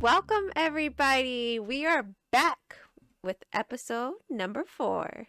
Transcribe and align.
Welcome, 0.00 0.50
everybody. 0.56 1.58
We 1.58 1.84
are 1.84 2.06
back 2.32 2.58
with 3.22 3.36
episode 3.52 4.14
number 4.30 4.64
four. 4.64 5.26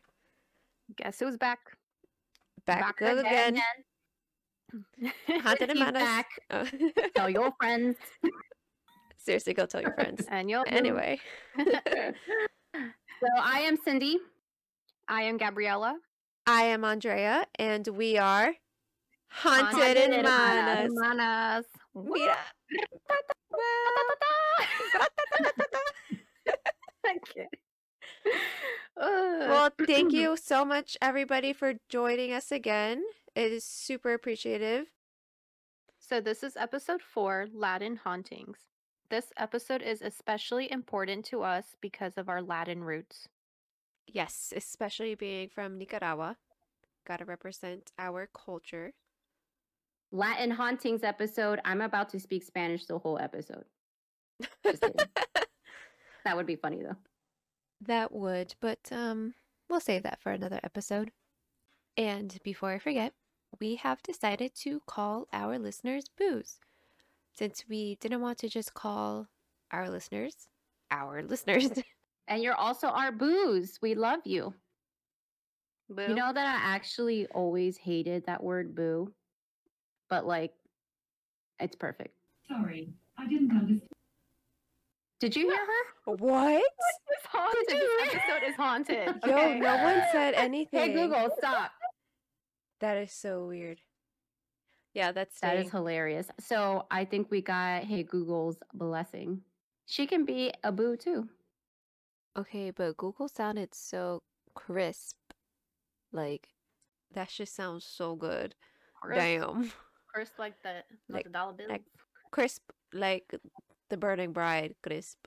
Guess 0.96 1.20
who's 1.20 1.38
back? 1.38 1.60
Back, 2.66 2.98
go 2.98 3.18
again. 3.20 3.60
Haunted 5.28 5.72
He's 5.72 5.80
Hermanas. 5.80 5.94
back. 6.02 6.28
Oh. 6.52 6.66
Tell 7.16 7.30
your 7.30 7.52
friends. 7.60 7.98
Seriously, 9.18 9.54
go 9.54 9.66
tell 9.66 9.82
your 9.82 9.94
friends. 9.94 10.26
And 10.32 10.50
you'll 10.50 10.64
Anyway, 10.68 11.20
So 11.58 13.28
I 13.42 13.60
am 13.60 13.78
Cindy. 13.84 14.20
I 15.08 15.24
am 15.24 15.38
Gabriella. 15.38 15.98
I 16.48 16.64
am 16.64 16.84
Andrea, 16.86 17.46
and 17.60 17.86
we 17.90 18.18
are 18.18 18.54
Haunted, 19.30 19.98
Haunted 19.98 20.14
Hermanas. 20.14 20.90
Hermanas. 20.96 21.66
Mira. 21.94 22.38
Okay. 27.04 27.48
Well, 28.98 29.72
thank 29.88 30.14
you 30.14 30.38
so 30.38 30.64
much, 30.64 30.98
everybody, 31.02 31.54
for 31.54 31.74
joining 31.90 32.32
us 32.32 32.52
again. 32.52 33.04
It 33.36 33.52
is 33.52 33.64
super 33.64 34.14
appreciative. 34.14 34.88
So 36.00 36.22
this 36.22 36.44
is 36.44 36.58
episode 36.58 37.02
four, 37.02 37.48
Latin 37.54 37.96
hauntings. 37.96 38.60
This 39.10 39.32
episode 39.38 39.82
is 39.82 40.02
especially 40.02 40.72
important 40.72 41.26
to 41.26 41.44
us 41.44 41.76
because 41.82 42.18
of 42.18 42.30
our 42.30 42.42
Latin 42.42 42.84
roots. 42.84 43.28
Yes, 44.08 44.54
especially 44.56 45.16
being 45.16 45.50
from 45.50 45.78
Nicaragua. 45.78 46.38
Gotta 47.08 47.26
represent 47.26 47.92
our 47.98 48.30
culture. 48.34 48.94
Latin 50.12 50.52
hauntings 50.52 51.04
episode. 51.04 51.60
I'm 51.66 51.82
about 51.82 52.10
to 52.10 52.20
speak 52.20 52.44
Spanish 52.44 52.86
the 52.86 53.00
whole 53.00 53.20
episode. 53.20 53.66
That 56.24 56.38
would 56.38 56.46
be 56.46 56.56
funny 56.56 56.84
though. 56.84 56.98
That 57.82 58.12
would, 58.12 58.54
but 58.62 58.78
um, 58.92 59.34
we'll 59.68 59.80
save 59.80 60.04
that 60.04 60.22
for 60.22 60.32
another 60.32 60.60
episode. 60.64 61.12
And 61.98 62.38
before 62.44 62.70
I 62.70 62.78
forget, 62.78 63.14
we 63.60 63.76
have 63.78 64.04
decided 64.04 64.54
to 64.58 64.82
call 64.86 65.28
our 65.34 65.58
listeners 65.58 66.06
boos. 66.16 66.60
Since 67.34 67.66
we 67.68 67.96
didn't 68.02 68.22
want 68.22 68.38
to 68.40 68.50
just 68.50 68.76
call 68.76 69.28
our 69.72 69.90
listeners 69.90 70.48
our 70.92 71.24
listeners. 71.24 71.72
And 72.28 72.42
you're 72.42 72.56
also 72.56 72.88
our 72.88 73.12
boos. 73.12 73.78
We 73.82 73.94
love 73.94 74.22
you. 74.24 74.54
Boo. 75.90 76.04
You 76.04 76.16
know 76.16 76.32
that 76.32 76.46
I 76.48 76.74
actually 76.76 77.28
always 77.28 77.76
hated 77.76 78.26
that 78.26 78.42
word 78.42 78.74
boo, 78.74 79.12
but 80.12 80.28
like, 80.28 80.52
it's 81.60 81.76
perfect. 81.76 82.14
Sorry, 82.48 82.90
I 83.18 83.28
didn't 83.28 83.50
understand. 83.50 83.88
Did 85.22 85.36
you 85.36 85.48
hear 85.48 85.58
her? 85.58 86.16
what? 86.18 86.62
it's 87.10 87.26
haunted. 87.28 87.66
Did 87.68 87.78
you 87.78 88.00
This 88.04 88.16
episode 88.16 88.50
is 88.50 88.56
haunted. 88.56 89.08
Yo, 89.26 89.58
no 89.58 89.84
one 89.84 90.04
said 90.12 90.34
anything. 90.36 90.80
Hey 90.80 90.94
Google, 90.94 91.30
stop. 91.38 91.72
That 92.82 92.98
is 92.98 93.12
so 93.12 93.46
weird. 93.46 93.80
Yeah, 94.94 95.14
that's 95.14 95.40
That 95.40 95.58
is 95.58 95.72
hilarious. 95.72 96.28
So 96.40 96.86
I 96.92 97.06
think 97.06 97.32
we 97.32 97.42
got 97.42 97.86
Hey 97.86 98.04
Google's 98.04 98.58
blessing. 98.74 99.42
She 99.86 100.06
can 100.08 100.26
be 100.26 100.52
a 100.64 100.72
boo 100.72 100.98
too. 100.98 101.30
Okay, 102.38 102.72
but 102.72 102.98
Google 102.98 103.30
sounded 103.30 103.74
so 103.74 104.24
crisp. 104.56 105.18
Like, 106.12 106.50
that 107.14 107.30
just 107.30 107.56
sounds 107.56 107.86
so 107.86 108.16
good. 108.16 108.56
Chris, 109.02 109.18
Damn. 109.18 109.72
Chris 110.14 110.32
like 110.38 110.54
the 110.64 110.70
like, 110.70 110.84
Like- 111.10 111.24
the 111.26 111.30
dollar 111.32 111.54
bill. 111.54 111.70
like- 111.70 111.84
Crisp, 112.32 112.62
like 112.94 113.34
the 113.90 113.98
burning 113.98 114.32
bride, 114.32 114.76
crisp. 114.84 115.18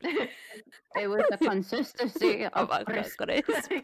It 0.96 1.08
was 1.08 1.24
the 1.30 1.38
consistency 1.50 2.44
Oh 2.46 2.62
of 2.62 2.68
God, 2.70 2.86
crisp. 2.86 3.18
crisp. 3.18 3.72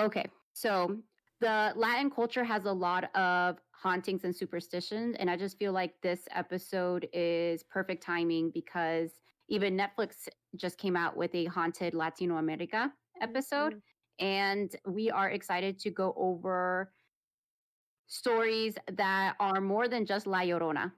Okay, 0.00 0.24
so 0.52 0.96
the 1.40 1.72
Latin 1.76 2.10
culture 2.10 2.44
has 2.44 2.64
a 2.64 2.72
lot 2.72 3.14
of 3.16 3.58
hauntings 3.72 4.24
and 4.24 4.34
superstitions, 4.34 5.16
and 5.18 5.30
I 5.30 5.36
just 5.36 5.58
feel 5.58 5.72
like 5.72 5.94
this 6.02 6.26
episode 6.34 7.08
is 7.12 7.62
perfect 7.64 8.02
timing 8.02 8.50
because 8.54 9.10
even 9.48 9.76
Netflix 9.76 10.28
just 10.56 10.78
came 10.78 10.96
out 10.96 11.16
with 11.16 11.34
a 11.34 11.44
haunted 11.46 11.94
Latino 11.94 12.36
America 12.36 12.90
episode, 13.20 13.74
mm-hmm. 13.74 14.24
and 14.24 14.76
we 14.86 15.10
are 15.10 15.30
excited 15.30 15.78
to 15.80 15.90
go 15.90 16.14
over 16.16 16.92
stories 18.12 18.76
that 18.92 19.36
are 19.40 19.60
more 19.60 19.88
than 19.88 20.04
just 20.04 20.26
La 20.26 20.40
Llorona. 20.40 20.92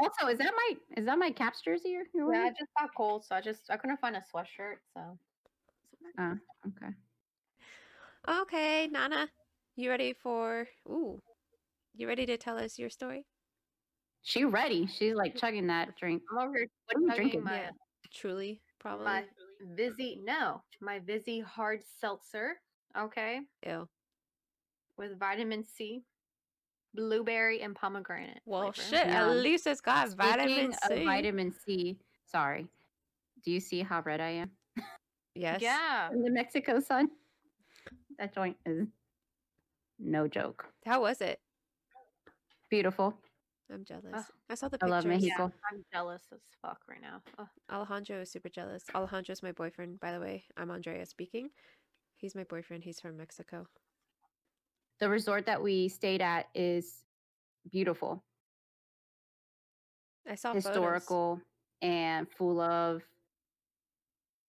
Also, 0.00 0.28
is 0.28 0.38
that 0.38 0.52
my 0.54 0.74
is 0.96 1.04
that 1.06 1.18
my 1.18 1.30
Caps 1.30 1.60
jersey 1.62 1.90
you're, 1.90 2.04
you're 2.14 2.32
Yeah, 2.32 2.44
I 2.44 2.48
just 2.50 2.70
got 2.78 2.90
cold, 2.96 3.24
so 3.24 3.34
I 3.34 3.40
just 3.40 3.68
I 3.68 3.76
couldn't 3.76 3.98
find 4.00 4.16
a 4.16 4.22
sweatshirt, 4.32 4.76
so 4.94 5.18
Oh, 6.18 6.34
okay. 6.68 6.94
Okay, 8.28 8.88
Nana, 8.88 9.28
you 9.76 9.90
ready 9.90 10.12
for? 10.12 10.68
Ooh, 10.88 11.18
you 11.96 12.06
ready 12.06 12.26
to 12.26 12.36
tell 12.36 12.56
us 12.56 12.78
your 12.78 12.90
story? 12.90 13.26
She 14.22 14.44
ready. 14.44 14.86
She's 14.86 15.14
like 15.14 15.36
chugging 15.36 15.66
that 15.66 15.96
drink. 15.96 16.22
I'm 16.30 16.38
over 16.38 16.56
here 16.56 16.68
What 16.86 16.96
are 16.96 17.00
you 17.00 17.12
drinking? 17.14 17.44
My, 17.44 17.56
Yeah, 17.56 17.70
truly, 18.12 18.62
probably. 18.78 19.06
my 19.06 19.24
Vizzy, 19.74 20.20
no, 20.24 20.62
my 20.80 21.00
Vizzy 21.00 21.40
hard 21.40 21.82
seltzer, 22.00 22.60
okay, 22.96 23.40
Ew. 23.66 23.88
With 25.00 25.18
vitamin 25.18 25.64
C, 25.64 26.04
blueberry, 26.94 27.62
and 27.62 27.74
pomegranate. 27.74 28.40
Well, 28.44 28.70
flavor. 28.70 28.88
shit. 28.88 29.06
At 29.06 29.26
Yum. 29.26 29.42
least 29.42 29.66
it's 29.66 29.80
got 29.80 30.10
vitamin 30.10 30.72
Speaking 30.74 30.74
of 30.92 30.98
C. 30.98 31.04
vitamin 31.04 31.54
C. 31.66 31.98
Sorry. 32.26 32.68
Do 33.44 33.50
you 33.50 33.58
see 33.58 33.80
how 33.82 34.02
red 34.04 34.20
I 34.20 34.30
am 34.30 34.50
yes. 35.34 35.62
Yeah. 35.62 36.10
in 36.12 36.22
the 36.22 36.30
Mexico 36.30 36.78
sun? 36.80 37.08
That 38.18 38.34
joint 38.34 38.56
is 38.66 38.86
no 39.98 40.28
joke. 40.28 40.66
How 40.84 41.00
was 41.00 41.22
it? 41.22 41.40
Beautiful. 42.68 43.14
I'm 43.72 43.84
jealous. 43.84 44.12
Ugh. 44.12 44.24
I 44.50 44.54
saw 44.54 44.68
the 44.68 44.76
I 44.76 44.86
pictures. 44.86 44.90
love 44.90 45.04
Mexico. 45.06 45.44
I'm 45.72 45.84
jealous 45.92 46.22
as 46.34 46.40
fuck 46.60 46.80
right 46.88 47.00
now. 47.00 47.22
Ugh. 47.38 47.46
Alejandro 47.72 48.20
is 48.20 48.30
super 48.30 48.50
jealous. 48.50 48.84
Alejandro's 48.94 49.42
my 49.42 49.52
boyfriend, 49.52 49.98
by 50.00 50.12
the 50.12 50.20
way. 50.20 50.44
I'm 50.58 50.70
Andrea 50.70 51.06
speaking. 51.06 51.48
He's 52.16 52.34
my 52.34 52.44
boyfriend. 52.44 52.84
He's 52.84 53.00
from 53.00 53.16
Mexico. 53.16 53.66
The 55.00 55.08
resort 55.08 55.46
that 55.46 55.62
we 55.62 55.88
stayed 55.88 56.20
at 56.20 56.46
is 56.54 57.04
beautiful, 57.70 58.22
I 60.28 60.34
saw 60.34 60.50
photos. 60.50 60.66
historical, 60.66 61.40
and 61.80 62.28
full 62.30 62.60
of 62.60 63.02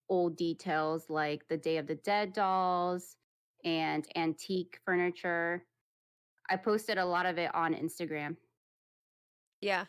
old 0.10 0.36
details 0.36 1.10
like 1.10 1.48
the 1.48 1.56
Day 1.56 1.78
of 1.78 1.88
the 1.88 1.96
Dead 1.96 2.34
dolls 2.34 3.16
and 3.64 4.06
antique 4.18 4.80
furniture. 4.84 5.64
I 6.50 6.58
posted 6.58 6.98
a 6.98 7.06
lot 7.06 7.26
of 7.26 7.38
it 7.38 7.54
on 7.56 7.74
Instagram. 7.74 8.36
Yeah. 9.62 9.86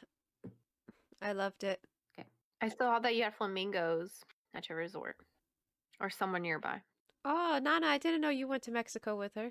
I 1.21 1.33
loved 1.33 1.65
it. 1.65 1.81
Okay. 2.17 2.29
I 2.61 2.69
saw 2.69 3.01
that 3.01 3.17
you 3.17 3.25
had 3.25 3.35
flamingos 3.35 4.21
at 4.55 4.69
your 4.69 4.79
resort 4.79 5.17
or 5.99 6.09
somewhere 6.09 6.41
nearby. 6.41 6.83
Oh, 7.25 7.59
Nana, 7.61 7.87
I 7.87 7.99
didn't 7.99 8.21
know 8.21 8.29
you 8.29 8.47
went 8.47 8.63
to 8.65 8.71
Mexico 8.71 9.17
with 9.17 9.35
her. 9.35 9.51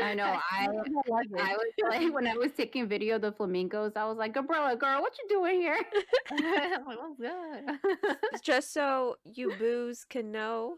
I 0.00 0.14
know. 0.14 0.24
I 0.24 0.66
I 0.66 1.56
was 1.56 1.72
like 1.88 2.12
when 2.14 2.26
I 2.26 2.34
was 2.34 2.52
taking 2.52 2.88
video 2.88 3.16
of 3.16 3.22
the 3.22 3.32
flamingos, 3.32 3.92
I 3.96 4.04
was 4.06 4.18
like, 4.18 4.34
Gabriella, 4.34 4.76
girl, 4.76 5.00
what 5.00 5.12
you 5.18 5.28
doing 5.28 5.60
here? 5.60 5.78
I'm 6.30 6.84
like, 6.84 6.98
what's 6.98 7.18
good? 7.20 8.42
Just 8.42 8.72
so 8.72 9.16
you 9.24 9.52
boos 9.58 10.04
can 10.04 10.32
know, 10.32 10.76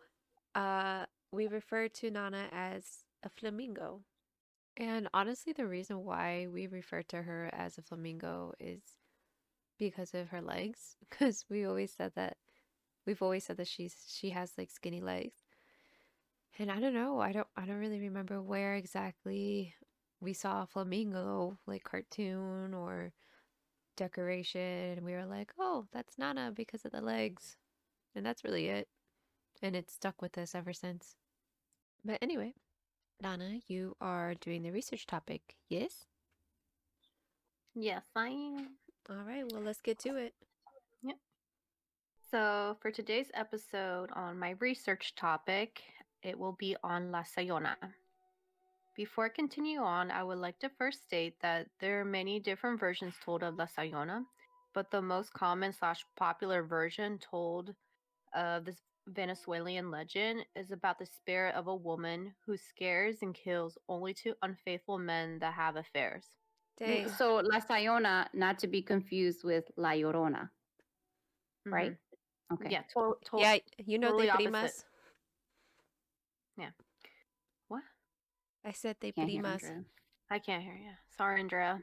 uh, 0.54 1.06
we 1.32 1.46
refer 1.46 1.88
to 1.88 2.10
Nana 2.10 2.48
as 2.52 2.84
a 3.22 3.30
flamingo. 3.30 4.02
And 4.76 5.08
honestly, 5.14 5.52
the 5.54 5.66
reason 5.66 6.04
why 6.04 6.48
we 6.52 6.66
refer 6.66 7.02
to 7.04 7.22
her 7.22 7.50
as 7.54 7.78
a 7.78 7.82
flamingo 7.82 8.52
is 8.60 8.82
because 9.78 10.14
of 10.14 10.28
her 10.28 10.42
legs. 10.42 10.96
Because 11.00 11.46
we 11.48 11.64
always 11.64 11.92
said 11.92 12.12
that 12.16 12.36
we've 13.06 13.22
always 13.22 13.44
said 13.44 13.56
that 13.58 13.68
she's 13.68 13.94
she 14.08 14.30
has 14.30 14.52
like 14.58 14.70
skinny 14.70 15.00
legs. 15.00 15.45
And 16.58 16.70
I 16.70 16.80
don't 16.80 16.94
know, 16.94 17.20
I 17.20 17.32
don't 17.32 17.46
I 17.56 17.66
don't 17.66 17.78
really 17.78 18.00
remember 18.00 18.40
where 18.42 18.74
exactly 18.74 19.74
we 20.20 20.32
saw 20.32 20.62
a 20.62 20.66
flamingo, 20.66 21.58
like 21.66 21.84
cartoon 21.84 22.74
or 22.74 23.12
decoration, 23.96 24.60
and 24.98 25.02
we 25.04 25.12
were 25.14 25.26
like, 25.26 25.52
oh, 25.58 25.86
that's 25.92 26.18
Nana 26.18 26.52
because 26.54 26.84
of 26.84 26.92
the 26.92 27.00
legs. 27.02 27.56
And 28.14 28.24
that's 28.24 28.44
really 28.44 28.68
it. 28.68 28.88
And 29.62 29.76
it's 29.76 29.94
stuck 29.94 30.22
with 30.22 30.38
us 30.38 30.54
ever 30.54 30.72
since. 30.72 31.16
But 32.04 32.18
anyway, 32.22 32.54
Nana, 33.20 33.60
you 33.68 33.96
are 34.00 34.34
doing 34.34 34.62
the 34.62 34.70
research 34.72 35.06
topic, 35.06 35.56
yes? 35.68 36.06
yes, 37.74 38.04
I 38.16 38.28
am. 38.28 38.76
All 39.10 39.24
right, 39.24 39.44
well, 39.52 39.62
let's 39.62 39.80
get 39.82 39.98
to 40.00 40.16
it. 40.16 40.34
Yep. 41.02 41.16
So, 42.30 42.76
for 42.80 42.90
today's 42.90 43.30
episode 43.34 44.10
on 44.12 44.38
my 44.38 44.50
research 44.60 45.14
topic, 45.14 45.82
it 46.26 46.36
will 46.36 46.56
be 46.58 46.76
on 46.82 47.12
La 47.12 47.22
Sayona. 47.22 47.76
Before 48.96 49.26
I 49.26 49.28
continue 49.28 49.78
on, 49.78 50.10
I 50.10 50.24
would 50.24 50.38
like 50.38 50.58
to 50.60 50.68
first 50.68 51.04
state 51.04 51.38
that 51.40 51.68
there 51.80 52.00
are 52.00 52.04
many 52.04 52.40
different 52.40 52.80
versions 52.80 53.14
told 53.24 53.42
of 53.44 53.54
La 53.56 53.66
Sayona, 53.66 54.24
but 54.74 54.90
the 54.90 55.00
most 55.00 55.32
common 55.32 55.72
slash 55.72 56.04
popular 56.16 56.64
version 56.64 57.18
told 57.18 57.74
of 58.34 58.64
this 58.64 58.82
Venezuelan 59.06 59.90
legend 59.90 60.44
is 60.56 60.72
about 60.72 60.98
the 60.98 61.06
spirit 61.06 61.54
of 61.54 61.68
a 61.68 61.76
woman 61.76 62.34
who 62.44 62.56
scares 62.56 63.22
and 63.22 63.32
kills 63.32 63.78
only 63.88 64.12
two 64.12 64.34
unfaithful 64.42 64.98
men 64.98 65.38
that 65.38 65.54
have 65.54 65.76
affairs. 65.76 66.24
Dang. 66.76 67.08
So 67.10 67.36
La 67.36 67.60
Sayona, 67.60 68.26
not 68.34 68.58
to 68.58 68.66
be 68.66 68.82
confused 68.82 69.44
with 69.44 69.70
La 69.76 69.90
Llorona, 69.90 70.50
right? 71.66 71.92
Mhm. 71.92 71.98
Okay. 72.54 72.70
Yeah, 72.70 72.82
to- 72.94 73.18
to- 73.26 73.38
yeah, 73.38 73.58
you 73.78 73.98
know 73.98 74.10
totally 74.10 74.28
primas. 74.28 74.64
opposite. 74.64 74.84
Primas. 76.58 76.72
What? 77.68 77.82
I 78.64 78.72
said 78.72 78.96
they 79.00 79.12
Can't 79.12 79.28
primas. 79.30 79.62
I 80.30 80.38
can't 80.38 80.62
hear 80.62 80.74
you. 80.74 80.90
Sorry, 81.16 81.40
Andrea. 81.40 81.80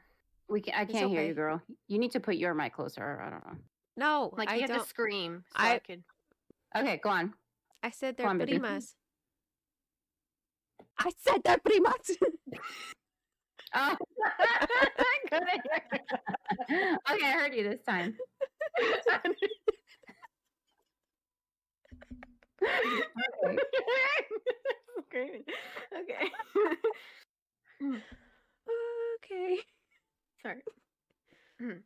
We 0.48 0.60
can, 0.60 0.74
I 0.74 0.84
can't 0.84 1.10
hear 1.10 1.22
you, 1.24 1.34
girl. 1.34 1.62
You 1.88 1.98
need 1.98 2.10
to 2.12 2.20
put 2.20 2.36
your 2.36 2.52
mic 2.54 2.74
closer. 2.74 3.20
I 3.22 3.30
don't 3.30 3.46
know. 3.46 3.58
No, 3.96 4.34
Like 4.36 4.48
I 4.50 4.54
you 4.56 4.60
have 4.62 4.70
don't. 4.70 4.80
to 4.82 4.86
scream 4.86 5.44
so 5.56 5.62
I, 5.62 5.74
I- 5.74 5.78
could. 5.78 6.02
Okay, 6.76 7.00
go 7.02 7.10
on. 7.10 7.32
I 7.82 7.90
said 7.90 8.16
they're 8.16 8.26
on, 8.28 8.38
baby. 8.38 8.58
primas. 8.58 8.94
I 10.98 11.10
said 11.24 11.42
they're 11.44 11.58
primas. 11.58 12.16
Oh, 13.76 13.96
I 14.24 15.18
couldn't 15.30 15.48
hear 15.48 15.82
you. 16.70 16.96
okay, 17.12 17.26
I 17.26 17.32
heard 17.32 17.54
you 17.54 17.64
this 17.68 17.82
time. 17.86 18.16
Okay. 22.64 23.58
Screaming. 25.14 25.44
Okay. 26.02 26.26
okay. 29.24 29.58
Sorry. 30.42 30.60
Mm. 31.62 31.82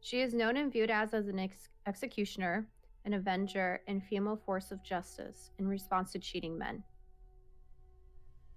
she 0.00 0.20
is 0.20 0.32
known 0.32 0.56
and 0.56 0.72
viewed 0.72 0.90
as, 0.90 1.12
as 1.12 1.26
an 1.26 1.40
ex- 1.40 1.70
executioner, 1.88 2.68
an 3.04 3.14
avenger, 3.14 3.80
and 3.88 4.00
female 4.04 4.40
force 4.46 4.70
of 4.70 4.80
justice 4.84 5.50
in 5.58 5.66
response 5.66 6.12
to 6.12 6.20
cheating 6.20 6.56
men. 6.56 6.84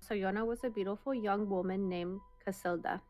Sayona 0.07 0.45
was 0.45 0.63
a 0.63 0.69
beautiful 0.69 1.15
young 1.15 1.49
woman 1.49 1.89
named 1.89 2.19
Casilda. 2.45 3.01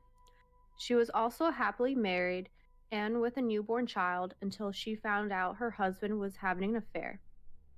She 0.78 0.96
was 0.96 1.10
also 1.14 1.52
happily 1.52 1.94
married 1.94 2.48
and 2.94 3.20
with 3.20 3.36
a 3.36 3.42
newborn 3.42 3.86
child 3.86 4.34
until 4.42 4.72
she 4.72 4.96
found 4.96 5.34
out 5.34 5.58
her 5.58 5.72
husband 5.72 6.18
was 6.18 6.38
having 6.38 6.70
an 6.70 6.78
affair. 6.78 7.20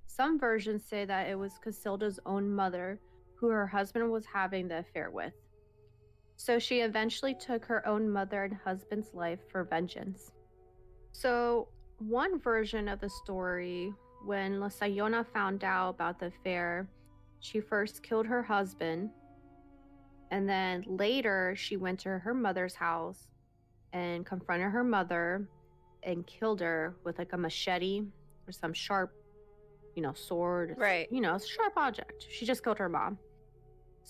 Some 0.06 0.38
versions 0.38 0.84
say 0.84 1.04
that 1.04 1.28
it 1.28 1.36
was 1.36 1.58
Casilda's 1.64 2.20
own 2.24 2.48
mother 2.48 3.00
who 3.38 3.48
her 3.48 3.66
husband 3.66 4.10
was 4.10 4.24
having 4.26 4.68
the 4.68 4.78
affair 4.78 5.10
with. 5.10 5.32
So 6.36 6.58
she 6.58 6.80
eventually 6.80 7.34
took 7.34 7.64
her 7.64 7.86
own 7.86 8.08
mother 8.08 8.44
and 8.44 8.56
husband's 8.64 9.12
life 9.14 9.40
for 9.50 9.64
vengeance. 9.64 10.32
So, 11.12 11.68
one 11.98 12.38
version 12.38 12.88
of 12.88 13.00
the 13.00 13.08
story, 13.10 13.92
when 14.24 14.60
La 14.60 14.68
Sayona 14.68 15.26
found 15.26 15.64
out 15.64 15.90
about 15.90 16.20
the 16.20 16.26
affair, 16.26 16.88
she 17.40 17.60
first 17.60 18.04
killed 18.04 18.26
her 18.26 18.42
husband, 18.42 19.10
and 20.30 20.48
then 20.48 20.84
later 20.86 21.54
she 21.56 21.76
went 21.76 21.98
to 22.00 22.10
her 22.18 22.34
mother's 22.34 22.74
house 22.74 23.26
and 23.92 24.24
confronted 24.24 24.70
her 24.70 24.84
mother 24.84 25.48
and 26.04 26.24
killed 26.26 26.60
her 26.60 26.94
with 27.04 27.18
like 27.18 27.32
a 27.32 27.36
machete 27.36 28.02
or 28.46 28.52
some 28.52 28.72
sharp, 28.72 29.12
you 29.96 30.02
know, 30.02 30.12
sword, 30.12 30.76
Right. 30.78 31.10
You 31.10 31.20
know, 31.20 31.36
sharp 31.38 31.72
object. 31.76 32.26
She 32.30 32.46
just 32.46 32.62
killed 32.62 32.78
her 32.78 32.88
mom. 32.88 33.18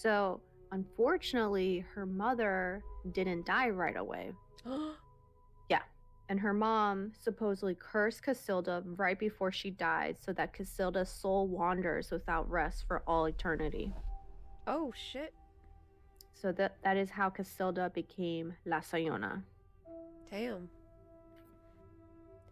So, 0.01 0.41
unfortunately, 0.71 1.85
her 1.95 2.07
mother 2.07 2.85
didn't 3.13 3.47
die 3.47 3.71
right 3.71 3.97
away. 3.97 4.33
Yeah. 5.69 5.83
And 6.31 6.39
her 6.41 6.55
mom 6.55 7.13
supposedly 7.21 7.75
cursed 7.75 8.23
Casilda 8.23 8.83
right 8.97 9.19
before 9.19 9.51
she 9.53 9.71
died 9.71 10.17
so 10.25 10.33
that 10.35 10.55
Casilda's 10.55 11.11
soul 11.11 11.47
wanders 11.49 12.11
without 12.11 12.49
rest 12.51 12.85
for 12.87 13.03
all 13.07 13.27
eternity. 13.27 13.93
oh 14.67 14.93
shit. 14.97 15.35
So 16.33 16.53
that 16.53 16.77
that 16.85 16.97
is 16.97 17.11
how 17.11 17.29
Casilda 17.29 17.93
became 17.93 18.55
La 18.65 18.79
Sayona. 18.81 19.43
Damn. 20.31 20.69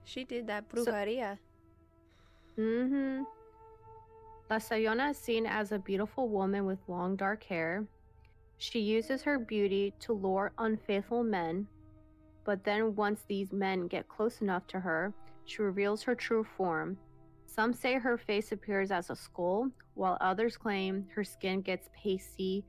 She 0.04 0.24
did 0.24 0.46
that 0.48 0.64
So- 0.74 0.84
brujeria. 0.84 1.38
Mm-hmm. 2.58 3.22
La 4.48 4.58
Sayona 4.58 5.10
is 5.10 5.18
seen 5.18 5.44
as 5.44 5.72
a 5.72 5.78
beautiful 5.78 6.28
woman 6.28 6.66
with 6.66 6.78
long 6.86 7.16
dark 7.16 7.42
hair. 7.42 7.84
She 8.58 8.78
uses 8.78 9.22
her 9.22 9.40
beauty 9.40 9.92
to 10.00 10.12
lure 10.12 10.52
unfaithful 10.58 11.24
men, 11.24 11.66
but 12.44 12.62
then 12.62 12.94
once 12.94 13.24
these 13.26 13.52
men 13.52 13.88
get 13.88 14.08
close 14.08 14.40
enough 14.40 14.66
to 14.68 14.78
her, 14.78 15.12
she 15.46 15.62
reveals 15.62 16.02
her 16.04 16.14
true 16.14 16.46
form. 16.56 16.96
Some 17.44 17.72
say 17.72 17.94
her 17.94 18.16
face 18.16 18.52
appears 18.52 18.92
as 18.92 19.10
a 19.10 19.16
skull, 19.16 19.68
while 19.94 20.16
others 20.20 20.56
claim 20.56 21.06
her 21.14 21.24
skin 21.24 21.60
gets 21.60 21.90
pasty 21.92 22.64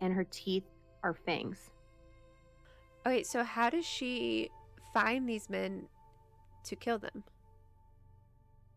and 0.00 0.12
her 0.12 0.24
teeth 0.24 0.64
are 1.04 1.14
fangs. 1.14 1.70
Okay, 3.06 3.22
so 3.22 3.44
how 3.44 3.70
does 3.70 3.86
she 3.86 4.50
find 4.92 5.28
these 5.28 5.48
men 5.48 5.86
to 6.64 6.74
kill 6.74 6.98
them? 6.98 7.22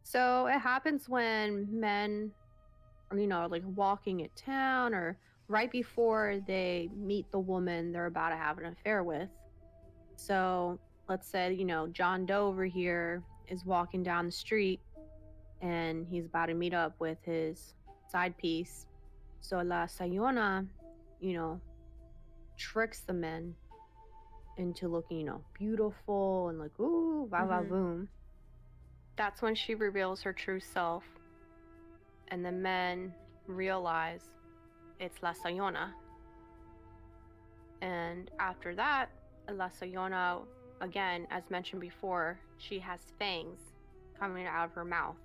So 0.05 0.45
it 0.45 0.59
happens 0.59 1.09
when 1.09 1.67
men 1.71 2.31
are, 3.11 3.17
you 3.17 3.25
know, 3.25 3.47
like 3.49 3.63
walking 3.65 4.21
at 4.21 4.35
town 4.35 4.93
or 4.93 5.17
right 5.47 5.71
before 5.71 6.39
they 6.47 6.89
meet 6.95 7.29
the 7.31 7.39
woman 7.39 7.91
they're 7.91 8.05
about 8.05 8.29
to 8.29 8.35
have 8.35 8.59
an 8.59 8.65
affair 8.65 9.03
with. 9.03 9.27
So 10.15 10.79
let's 11.09 11.27
say, 11.27 11.53
you 11.53 11.65
know, 11.65 11.87
John 11.87 12.27
Doe 12.27 12.45
over 12.47 12.65
here 12.65 13.23
is 13.49 13.65
walking 13.65 14.03
down 14.03 14.27
the 14.27 14.31
street 14.31 14.79
and 15.61 16.05
he's 16.07 16.25
about 16.25 16.47
to 16.47 16.53
meet 16.53 16.75
up 16.75 16.93
with 16.99 17.17
his 17.23 17.73
side 18.11 18.37
piece. 18.37 18.85
So 19.41 19.57
La 19.57 19.85
Sayona, 19.87 20.67
you 21.19 21.33
know, 21.33 21.59
tricks 22.59 23.01
the 23.01 23.13
men 23.13 23.55
into 24.57 24.87
looking, 24.87 25.17
you 25.19 25.25
know, 25.25 25.41
beautiful 25.57 26.49
and 26.49 26.59
like, 26.59 26.79
ooh, 26.79 27.27
va 27.27 27.47
va 27.47 27.63
Mhm. 27.63 27.69
boom. 27.69 28.09
That's 29.17 29.41
when 29.41 29.55
she 29.55 29.75
reveals 29.75 30.21
her 30.23 30.33
true 30.33 30.59
self, 30.59 31.03
and 32.27 32.45
the 32.45 32.51
men 32.51 33.13
realize 33.47 34.21
it's 34.99 35.21
La 35.21 35.33
Sayona. 35.33 35.91
And 37.81 38.29
after 38.39 38.75
that, 38.75 39.09
La 39.51 39.69
Sayona, 39.69 40.41
again, 40.81 41.27
as 41.31 41.49
mentioned 41.49 41.81
before, 41.81 42.39
she 42.57 42.79
has 42.79 42.99
fangs 43.19 43.59
coming 44.19 44.47
out 44.47 44.65
of 44.65 44.73
her 44.73 44.85
mouth 44.85 45.17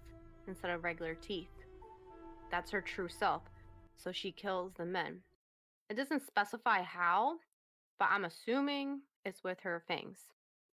instead 0.47 0.71
of 0.71 0.85
regular 0.85 1.15
teeth. 1.15 1.49
That's 2.51 2.71
her 2.71 2.81
true 2.81 3.09
self. 3.09 3.43
So 3.97 4.13
she 4.13 4.33
kills 4.33 4.73
the 4.77 4.85
men. 4.85 5.21
It 5.89 5.97
doesn't 5.97 6.27
specify 6.27 6.83
how, 6.83 7.37
but 7.99 8.09
I'm 8.11 8.25
assuming 8.25 9.01
it's 9.25 9.45
with 9.45 9.61
her 9.61 9.83
fangs. 9.87 10.19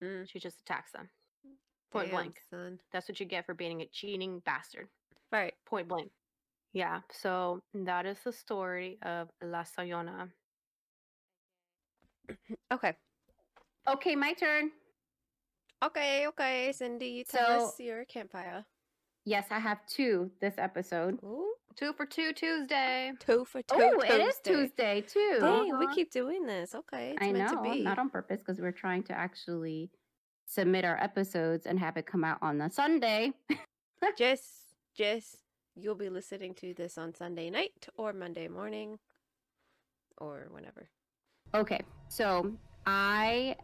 Mm. 0.04 0.30
She 0.30 0.40
just 0.40 0.62
attacks 0.62 0.92
them. 0.92 1.10
Point 1.94 2.08
Damn, 2.08 2.16
blank. 2.16 2.42
son. 2.50 2.80
That's 2.92 3.08
what 3.08 3.20
you 3.20 3.26
get 3.26 3.46
for 3.46 3.54
being 3.54 3.82
a 3.82 3.86
cheating 3.86 4.42
bastard. 4.46 4.88
Right. 5.32 5.54
Point 5.66 5.88
blank. 5.88 6.12
Yeah, 6.74 7.02
so 7.12 7.62
that 7.74 8.06
is 8.08 8.18
the 8.26 8.34
story 8.34 8.98
of 9.04 9.30
La 9.44 9.64
Sayona. 9.64 10.30
Okay. 12.72 12.94
Okay, 13.88 14.16
my 14.16 14.34
turn. 14.34 14.72
Okay, 15.84 16.26
okay, 16.28 16.72
Cindy, 16.74 17.08
you 17.08 17.24
tell 17.26 17.60
So- 17.60 17.68
us 17.68 17.80
your 17.80 18.06
campfire. 18.06 18.66
Yes, 19.26 19.48
I 19.52 19.60
have 19.60 19.86
two 19.88 20.32
this 20.42 20.56
episode. 20.58 21.18
Ooh, 21.24 21.54
Two 21.76 21.94
for 21.94 22.06
two 22.06 22.34
Tuesday. 22.34 23.14
two 23.20 23.46
for 23.46 23.62
two. 23.62 23.76
Oh, 23.78 24.00
it 24.02 24.20
is 24.20 24.36
Tuesday. 24.44 25.00
Too. 25.02 25.38
Dang, 25.40 25.78
we 25.78 25.86
Uh-huh. 25.86 25.96
keep 25.96 26.12
doing 26.12 26.46
this. 26.46 26.76
Okay, 26.76 27.12
it's 27.12 27.22
I 27.22 27.32
meant 27.32 27.52
know, 27.52 27.64
to 27.64 27.72
be. 27.72 27.84
not 27.84 28.00
on 28.00 28.10
purpose, 28.10 28.40
because 28.42 28.60
we're 28.60 28.74
trying 28.74 29.04
to 29.04 29.14
actually 29.14 29.90
submit 30.46 30.86
our 30.86 31.02
episodes 31.02 31.66
and 31.66 31.80
have 31.80 31.98
it 31.98 32.06
come 32.06 32.24
out 32.24 32.38
on 32.42 32.58
the 32.58 32.70
Sunday. 32.70 33.34
just, 34.18 34.76
just 34.96 35.38
you'll 35.76 35.96
be 35.96 36.10
listening 36.10 36.54
to 36.56 36.74
this 36.74 36.98
on 36.98 37.14
Sunday 37.14 37.50
night 37.50 37.88
or 37.98 38.14
Monday 38.14 38.48
morning, 38.48 39.00
or 40.18 40.48
whenever. 40.52 40.90
Okay, 41.54 41.82
so 42.08 42.52
I 42.86 43.56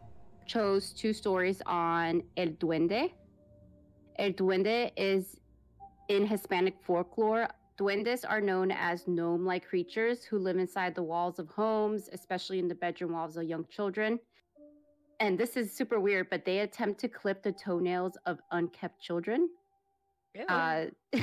chose 0.46 0.92
two 0.92 1.12
stories 1.12 1.62
on 1.66 2.22
El 2.36 2.48
Duende. 2.48 3.12
El 4.18 4.32
Duende 4.32 4.90
is 4.96 5.36
in 6.08 6.26
Hispanic 6.26 6.74
folklore. 6.82 7.48
Duendes 7.78 8.24
are 8.28 8.40
known 8.40 8.70
as 8.70 9.08
gnome 9.08 9.46
like 9.46 9.66
creatures 9.66 10.22
who 10.24 10.38
live 10.38 10.58
inside 10.58 10.94
the 10.94 11.02
walls 11.02 11.38
of 11.38 11.48
homes, 11.48 12.10
especially 12.12 12.58
in 12.58 12.68
the 12.68 12.74
bedroom 12.74 13.12
walls 13.12 13.36
of 13.36 13.44
young 13.44 13.64
children. 13.70 14.18
And 15.20 15.38
this 15.38 15.56
is 15.56 15.72
super 15.76 16.00
weird, 16.00 16.30
but 16.30 16.44
they 16.46 16.60
attempt 16.60 17.00
to 17.00 17.08
clip 17.08 17.42
the 17.42 17.52
toenails 17.52 18.16
of 18.26 18.40
unkept 18.52 19.00
children. 19.02 19.50
Ew. 20.34 20.44
Uh, 20.48 20.86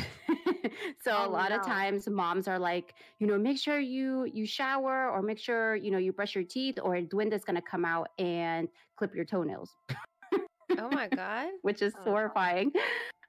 so 1.01 1.25
a 1.25 1.27
Oh, 1.27 1.29
lot 1.29 1.51
of 1.51 1.61
times 1.63 2.07
moms 2.07 2.47
are 2.47 2.59
like, 2.59 2.93
you 3.19 3.27
know, 3.27 3.37
make 3.37 3.57
sure 3.57 3.79
you 3.79 4.25
you 4.25 4.45
shower 4.45 5.09
or 5.09 5.21
make 5.21 5.39
sure, 5.39 5.75
you 5.75 5.91
know, 5.91 5.97
you 5.97 6.13
brush 6.13 6.35
your 6.35 6.43
teeth 6.43 6.79
or 6.81 6.95
Duende's 7.01 7.43
going 7.43 7.55
to 7.55 7.61
come 7.61 7.85
out 7.85 8.09
and 8.19 8.69
clip 8.97 9.15
your 9.15 9.25
toenails, 9.25 9.75
Oh 10.77 10.89
my 10.91 11.07
god. 11.07 11.53
which 11.61 11.81
is 11.81 11.93
Oh. 11.95 12.03
horrifying. 12.03 12.71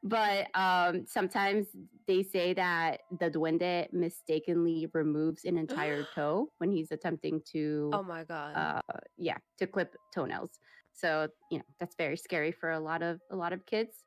But 0.03 0.47
um 0.55 1.05
sometimes 1.07 1.67
they 2.07 2.23
say 2.23 2.55
that 2.55 3.01
the 3.19 3.31
duende 3.31 3.93
mistakenly 3.93 4.89
removes 4.95 5.45
an 5.45 5.57
entire 5.59 6.05
toe 6.15 6.49
when 6.59 6.71
he's 6.71 6.93
attempting 6.93 7.43
to 7.53 7.91
Oh 7.93 8.03
my 8.03 8.25
god. 8.25 8.57
uh 8.57 8.81
yeah 9.17 9.39
to 9.59 9.67
clip 9.67 9.97
toenails. 10.15 10.59
So 10.93 11.29
you 11.51 11.59
know 11.59 11.65
that's 11.81 11.97
very 11.97 12.17
scary 12.17 12.53
for 12.53 12.71
a 12.71 12.81
lot 12.81 13.03
of 13.03 13.21
a 13.31 13.37
lot 13.37 13.53
of 13.53 13.67
kids. 13.67 14.05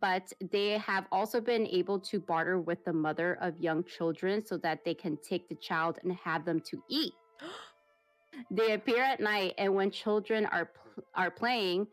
But 0.00 0.32
they 0.50 0.78
have 0.78 1.04
also 1.12 1.40
been 1.40 1.64
able 1.66 2.00
to 2.00 2.18
barter 2.18 2.58
with 2.58 2.84
the 2.84 2.92
mother 2.92 3.38
of 3.40 3.56
young 3.58 3.84
children 3.84 4.44
so 4.44 4.56
that 4.58 4.84
they 4.84 4.94
can 4.94 5.16
take 5.22 5.48
the 5.48 5.54
child 5.56 5.98
and 6.02 6.12
have 6.24 6.44
them 6.44 6.60
to 6.70 6.82
eat. 6.88 7.12
They 8.50 8.72
appear 8.72 9.02
at 9.02 9.18
night 9.20 9.54
and 9.56 9.74
when 9.74 9.90
children 9.90 10.44
are 10.46 10.66
pl- 10.66 11.04
are 11.14 11.30
playing 11.30 11.86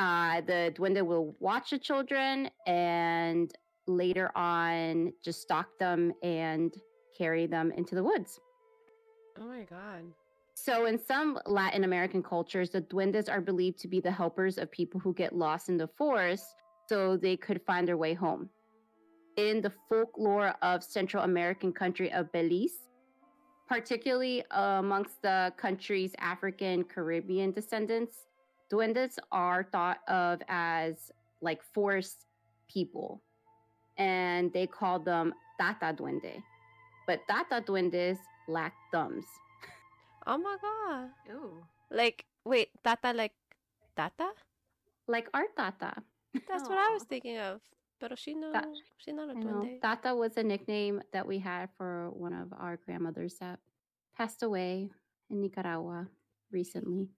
uh 0.00 0.40
the 0.40 0.74
duende 0.76 1.06
will 1.06 1.36
watch 1.38 1.70
the 1.70 1.78
children 1.78 2.50
and 2.66 3.52
later 3.86 4.30
on 4.36 5.12
just 5.24 5.42
stalk 5.42 5.68
them 5.78 6.12
and 6.22 6.74
carry 7.16 7.46
them 7.46 7.70
into 7.76 7.94
the 7.94 8.02
woods 8.02 8.40
oh 9.40 9.46
my 9.46 9.62
god. 9.62 10.02
so, 10.54 10.86
in 10.86 10.98
some 10.98 11.38
Latin 11.46 11.84
American 11.84 12.22
cultures, 12.22 12.70
the 12.70 12.82
duendes 12.82 13.30
are 13.30 13.40
believed 13.40 13.78
to 13.80 13.88
be 13.88 14.00
the 14.00 14.10
helpers 14.10 14.58
of 14.58 14.70
people 14.70 15.00
who 15.00 15.14
get 15.14 15.34
lost 15.34 15.68
in 15.68 15.76
the 15.78 15.88
forest 15.88 16.44
so 16.88 17.16
they 17.16 17.36
could 17.36 17.62
find 17.62 17.86
their 17.86 17.96
way 17.96 18.14
home. 18.14 18.50
In 19.36 19.62
the 19.62 19.72
folklore 19.88 20.54
of 20.60 20.82
Central 20.82 21.22
American 21.24 21.72
country 21.72 22.12
of 22.12 22.30
Belize, 22.32 22.88
particularly 23.68 24.44
amongst 24.50 25.22
the 25.22 25.52
country's 25.56 26.12
African 26.18 26.82
Caribbean 26.84 27.52
descendants, 27.52 28.26
duendes 28.70 29.18
are 29.32 29.64
thought 29.64 29.98
of 30.08 30.40
as 30.48 31.10
like 31.42 31.62
forest 31.74 32.26
people, 32.68 33.22
and 33.98 34.52
they 34.52 34.66
call 34.66 34.98
them 34.98 35.34
tata 35.60 35.92
duende. 35.94 36.42
But 37.06 37.20
tata 37.28 37.62
duendes 37.64 38.18
lack 38.48 38.74
thumbs. 38.92 39.24
Oh 40.26 40.38
my 40.38 40.56
god. 40.60 41.08
Ooh. 41.34 41.62
Like 41.90 42.24
wait, 42.44 42.68
tata 42.84 43.12
like 43.12 43.32
tata? 43.96 44.30
like 45.08 45.28
our 45.34 45.46
tata. 45.56 45.92
That's 46.46 46.68
what 46.68 46.78
I 46.78 46.90
was 46.94 47.02
thinking 47.02 47.38
of. 47.38 47.60
But 47.98 48.16
she 48.16 48.32
no, 48.34 48.52
That- 48.52 48.68
she's 48.98 49.12
not 49.14 49.28
a 49.28 49.32
I 49.32 49.42
know. 49.42 49.60
duende. 49.66 49.80
Tata 49.82 50.14
was 50.14 50.36
a 50.36 50.42
nickname 50.42 51.02
that 51.12 51.26
we 51.26 51.38
had 51.38 51.68
for 51.76 52.10
one 52.14 52.32
of 52.32 52.52
our 52.56 52.78
grandmothers 52.78 53.34
that 53.40 53.58
passed 54.16 54.42
away 54.42 54.88
in 55.28 55.40
Nicaragua 55.42 56.06
recently. 56.52 57.08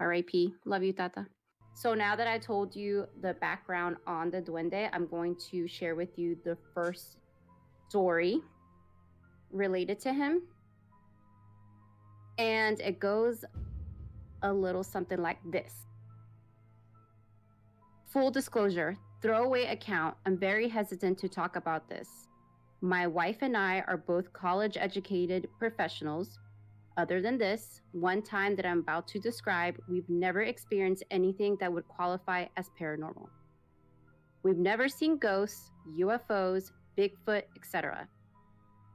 R.I.P. 0.00 0.54
Love 0.64 0.82
you, 0.82 0.92
Tata. 0.92 1.26
So 1.74 1.94
now 1.94 2.16
that 2.16 2.26
I 2.26 2.38
told 2.38 2.74
you 2.74 3.06
the 3.22 3.34
background 3.34 3.96
on 4.06 4.30
the 4.30 4.42
duende, 4.42 4.88
I'm 4.92 5.06
going 5.06 5.36
to 5.50 5.68
share 5.68 5.94
with 5.94 6.18
you 6.18 6.36
the 6.44 6.56
first 6.74 7.18
story 7.88 8.40
related 9.52 10.00
to 10.00 10.12
him. 10.12 10.42
And 12.38 12.80
it 12.80 12.98
goes 12.98 13.44
a 14.42 14.52
little 14.52 14.82
something 14.82 15.20
like 15.20 15.38
this. 15.50 15.86
Full 18.12 18.30
disclosure, 18.30 18.96
throwaway 19.22 19.66
account, 19.66 20.16
I'm 20.26 20.36
very 20.36 20.68
hesitant 20.68 21.18
to 21.18 21.28
talk 21.28 21.56
about 21.56 21.88
this. 21.88 22.08
My 22.80 23.06
wife 23.06 23.38
and 23.42 23.56
I 23.56 23.84
are 23.86 23.98
both 23.98 24.32
college 24.32 24.76
educated 24.78 25.48
professionals. 25.58 26.38
Other 26.96 27.22
than 27.22 27.38
this, 27.38 27.80
one 27.92 28.22
time 28.22 28.56
that 28.56 28.66
I'm 28.66 28.80
about 28.80 29.06
to 29.08 29.18
describe, 29.18 29.78
we've 29.88 30.08
never 30.08 30.42
experienced 30.42 31.04
anything 31.10 31.56
that 31.60 31.72
would 31.72 31.86
qualify 31.88 32.46
as 32.56 32.70
paranormal. 32.78 33.28
We've 34.42 34.58
never 34.58 34.88
seen 34.88 35.18
ghosts, 35.18 35.70
UFOs, 35.98 36.72
Bigfoot, 36.98 37.44
etc. 37.56 38.08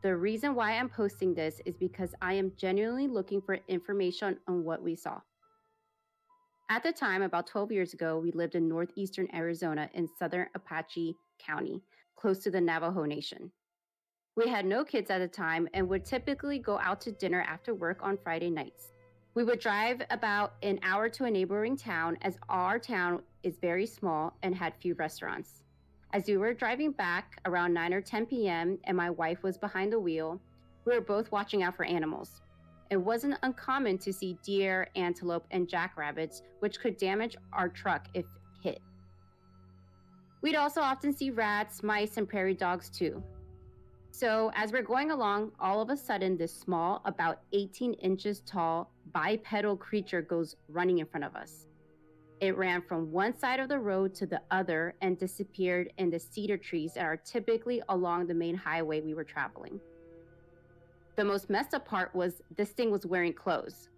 The 0.04 0.16
reason 0.16 0.54
why 0.56 0.74
I'm 0.74 0.90
posting 0.90 1.34
this 1.34 1.62
is 1.66 1.78
because 1.78 2.14
I 2.22 2.34
am 2.34 2.52
genuinely 2.58 3.08
looking 3.08 3.42
for 3.42 3.60
information 3.68 4.38
on 4.48 4.64
what 4.64 4.84
we 4.84 4.96
saw. 4.96 5.20
At 6.70 6.84
the 6.84 6.92
time, 6.92 7.22
about 7.22 7.48
12 7.48 7.72
years 7.72 7.94
ago, 7.94 8.20
we 8.20 8.32
lived 8.32 8.56
in 8.56 8.68
northeastern 8.68 9.28
Arizona 9.34 9.90
in 9.94 10.08
southern 10.20 10.48
Apache 10.56 11.16
County, 11.40 11.82
close 12.16 12.40
to 12.40 12.52
the 12.52 12.62
Navajo 12.62 13.06
Nation. 13.06 13.52
We 14.38 14.50
had 14.50 14.66
no 14.66 14.84
kids 14.84 15.10
at 15.12 15.20
the 15.20 15.30
time 15.30 15.70
and 15.74 15.88
would 15.88 16.04
typically 16.04 16.60
go 16.60 16.78
out 16.80 17.00
to 17.02 17.12
dinner 17.14 17.42
after 17.48 17.74
work 17.74 18.00
on 18.02 18.18
Friday 18.22 18.50
nights. 18.50 18.92
We 19.34 19.46
would 19.46 19.60
drive 19.60 20.02
about 20.10 20.56
an 20.62 20.78
hour 20.84 21.08
to 21.08 21.24
a 21.24 21.32
neighboring 21.32 21.78
town 21.78 22.18
as 22.22 22.38
our 22.50 22.78
town 22.78 23.22
is 23.44 23.58
very 23.62 23.86
small 23.86 24.34
and 24.44 24.54
had 24.54 24.74
few 24.76 24.94
restaurants. 24.96 25.64
As 26.12 26.28
we 26.28 26.36
were 26.36 26.54
driving 26.54 26.92
back 26.92 27.40
around 27.46 27.74
9 27.74 27.94
or 27.94 28.02
10 28.02 28.26
p.m., 28.26 28.78
and 28.84 28.98
my 28.98 29.10
wife 29.10 29.42
was 29.42 29.58
behind 29.58 29.94
the 29.94 30.00
wheel, 30.00 30.42
we 30.84 30.94
were 30.94 31.02
both 31.02 31.32
watching 31.32 31.64
out 31.64 31.78
for 31.78 31.86
animals. 31.86 32.42
It 32.90 32.98
wasn't 32.98 33.40
uncommon 33.42 34.00
to 34.00 34.12
see 34.12 34.38
deer, 34.44 34.90
antelope, 34.98 35.48
and 35.52 35.68
jackrabbits, 35.68 36.44
which 36.60 36.82
could 36.82 36.98
damage 36.98 37.38
our 37.54 37.70
truck 37.70 38.08
if 38.14 38.26
hit. 38.62 38.82
We'd 40.42 40.56
also 40.56 40.82
often 40.82 41.14
see 41.14 41.32
rats, 41.32 41.84
mice, 41.84 42.18
and 42.18 42.28
prairie 42.28 42.54
dogs 42.54 42.90
too. 42.90 43.24
So, 44.18 44.50
as 44.56 44.72
we're 44.72 44.82
going 44.82 45.12
along, 45.12 45.52
all 45.60 45.82
of 45.82 45.90
a 45.90 45.98
sudden, 45.98 46.38
this 46.38 46.54
small, 46.54 47.02
about 47.04 47.42
18 47.52 47.96
inches 47.96 48.40
tall, 48.46 48.90
bipedal 49.12 49.76
creature 49.76 50.22
goes 50.22 50.56
running 50.70 51.00
in 51.00 51.06
front 51.06 51.26
of 51.26 51.36
us. 51.36 51.68
It 52.40 52.56
ran 52.56 52.82
from 52.82 53.12
one 53.12 53.38
side 53.38 53.60
of 53.60 53.68
the 53.68 53.78
road 53.78 54.16
to 54.16 54.26
the 54.26 54.42
other 54.52 54.96
and 55.02 55.20
disappeared 55.20 55.92
in 55.98 56.10
the 56.10 56.18
cedar 56.18 56.56
trees 56.56 56.94
that 56.94 57.04
are 57.04 57.18
typically 57.18 57.82
along 57.90 58.28
the 58.28 58.34
main 58.34 58.56
highway 58.56 59.02
we 59.02 59.14
were 59.14 59.26
traveling. 59.26 59.82
The 61.18 61.26
most 61.26 61.50
messed 61.50 61.74
up 61.74 61.86
part 61.86 62.16
was 62.16 62.42
this 62.56 62.70
thing 62.70 62.92
was 62.92 63.06
wearing 63.06 63.34
clothes. 63.34 63.90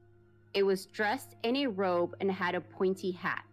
It 0.55 0.63
was 0.63 0.87
dressed 0.87 1.35
in 1.43 1.57
a 1.57 1.67
robe 1.67 2.15
and 2.21 2.31
had 2.31 2.55
a 2.55 2.61
pointy 2.61 3.11
hat. 3.11 3.43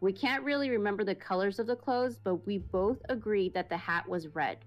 We 0.00 0.12
can't 0.12 0.44
really 0.44 0.70
remember 0.70 1.02
the 1.02 1.16
colors 1.16 1.58
of 1.58 1.66
the 1.66 1.74
clothes, 1.74 2.20
but 2.22 2.46
we 2.46 2.58
both 2.58 2.98
agreed 3.08 3.52
that 3.54 3.68
the 3.68 3.76
hat 3.76 4.08
was 4.08 4.28
red. 4.28 4.58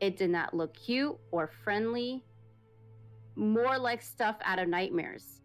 It 0.00 0.16
did 0.16 0.30
not 0.30 0.54
look 0.54 0.74
cute 0.74 1.16
or 1.30 1.50
friendly, 1.62 2.24
more 3.36 3.78
like 3.78 4.02
stuff 4.02 4.36
out 4.44 4.58
of 4.58 4.68
nightmares. 4.68 5.40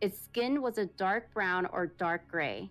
Its 0.00 0.20
skin 0.20 0.60
was 0.60 0.78
a 0.78 0.86
dark 0.86 1.32
brown 1.32 1.66
or 1.66 1.86
dark 1.86 2.26
gray. 2.28 2.70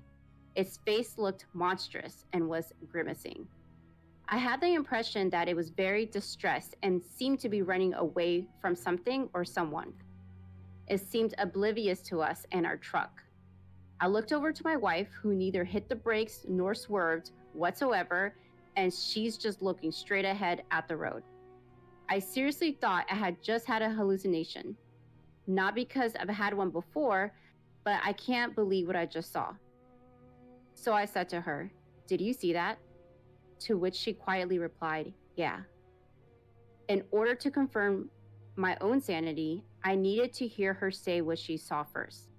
Its 0.56 0.78
face 0.86 1.18
looked 1.18 1.46
monstrous 1.54 2.25
and 2.34 2.50
was 2.50 2.74
grimacing. 2.90 3.48
I 4.28 4.38
had 4.38 4.62
the 4.62 4.74
impression 4.74 5.30
that 5.30 5.48
it 5.48 5.56
was 5.56 5.70
very 5.70 6.06
distressed 6.06 6.75
and 6.84 7.04
seemed 7.04 7.40
to 7.40 7.50
be 7.50 7.62
running 7.62 7.94
away 7.94 8.48
from 8.62 8.75
something 8.75 9.30
or 9.34 9.44
someone. 9.44 9.94
It 10.88 11.00
seemed 11.00 11.36
oblivious 11.38 12.01
to 12.04 12.22
us 12.22 12.46
and 12.51 12.66
our 12.66 12.78
truck. 12.78 13.24
I 14.00 14.08
looked 14.08 14.34
over 14.34 14.51
to 14.51 14.63
my 14.63 14.75
wife, 14.75 15.10
who 15.22 15.36
neither 15.36 15.63
hit 15.63 15.88
the 15.88 15.96
brakes 15.96 16.46
nor 16.50 16.74
swerved 16.74 17.32
whatsoever, 17.54 18.36
and 18.75 18.94
she's 18.94 19.38
just 19.38 19.62
looking 19.62 19.92
straight 19.92 20.25
ahead 20.25 20.63
at 20.72 20.88
the 20.88 20.98
road. 20.98 21.24
I 22.10 22.20
seriously 22.20 22.78
thought 22.80 23.06
I 23.10 23.16
had 23.16 23.42
just 23.42 23.66
had 23.66 23.82
a 23.82 23.90
hallucination. 23.90 24.75
Not 25.48 25.75
because 25.75 26.13
I've 26.20 26.30
had 26.30 26.54
one 26.54 26.70
before, 26.70 27.34
but 27.84 28.00
I 28.04 28.13
can't 28.13 28.56
believe 28.56 28.88
what 28.88 28.96
I 28.96 29.06
just 29.06 29.32
saw. 29.32 29.54
So 30.75 30.94
I 30.94 31.06
said 31.06 31.30
to 31.30 31.42
her, 31.42 31.72
Did 32.08 32.22
you 32.22 32.34
see 32.34 32.54
that? 32.54 32.78
To 33.62 33.78
which 33.78 33.96
she 33.96 34.13
quietly 34.13 34.60
replied, 34.60 35.13
Yeah. 35.36 35.60
In 36.88 37.04
order 37.12 37.36
to 37.36 37.51
confirm 37.51 38.10
my 38.56 38.78
own 38.82 39.00
sanity, 39.00 39.63
I 39.84 39.96
needed 39.96 40.34
to 40.34 40.48
hear 40.48 40.74
her 40.74 40.92
say 40.92 41.22
what 41.22 41.40
she 41.40 41.58
saw 41.58 41.84
first. 41.84 42.30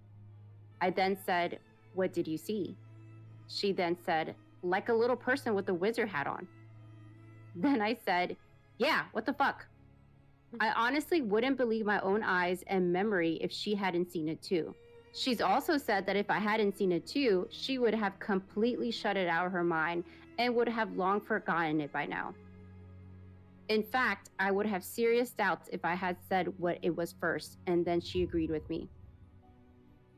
I 0.80 0.90
then 0.90 1.16
said, 1.24 1.58
What 1.94 2.12
did 2.12 2.28
you 2.28 2.36
see? 2.36 2.76
She 3.48 3.72
then 3.72 3.96
said, 4.04 4.34
Like 4.62 4.88
a 4.88 4.94
little 4.94 5.16
person 5.16 5.54
with 5.54 5.68
a 5.68 5.74
wizard 5.74 6.08
hat 6.08 6.26
on. 6.26 6.46
Then 7.54 7.82
I 7.82 7.96
said, 8.04 8.36
Yeah, 8.78 9.04
what 9.12 9.26
the 9.26 9.32
fuck? 9.32 9.66
I 10.60 10.70
honestly 10.72 11.22
wouldn't 11.22 11.56
believe 11.56 11.86
my 11.86 12.00
own 12.00 12.22
eyes 12.22 12.62
and 12.66 12.92
memory 12.92 13.38
if 13.40 13.50
she 13.50 13.74
hadn't 13.74 14.10
seen 14.12 14.28
it 14.28 14.42
too. 14.42 14.74
She's 15.14 15.40
also 15.40 15.76
said 15.76 16.06
that 16.06 16.16
if 16.16 16.30
I 16.30 16.38
hadn't 16.38 16.76
seen 16.76 16.92
it 16.92 17.06
too, 17.06 17.46
she 17.50 17.78
would 17.78 17.94
have 17.94 18.18
completely 18.18 18.90
shut 18.90 19.16
it 19.16 19.28
out 19.28 19.46
of 19.46 19.52
her 19.52 19.64
mind 19.64 20.04
and 20.38 20.54
would 20.54 20.68
have 20.68 20.96
long 20.96 21.20
forgotten 21.20 21.80
it 21.80 21.92
by 21.92 22.06
now. 22.06 22.34
In 23.68 23.82
fact, 23.82 24.30
I 24.38 24.50
would 24.50 24.66
have 24.66 24.84
serious 24.84 25.30
doubts 25.30 25.68
if 25.72 25.84
I 25.84 25.94
had 25.94 26.16
said 26.28 26.52
what 26.58 26.78
it 26.82 26.94
was 26.94 27.14
first, 27.20 27.58
and 27.66 27.84
then 27.84 28.00
she 28.00 28.22
agreed 28.22 28.50
with 28.50 28.68
me. 28.68 28.88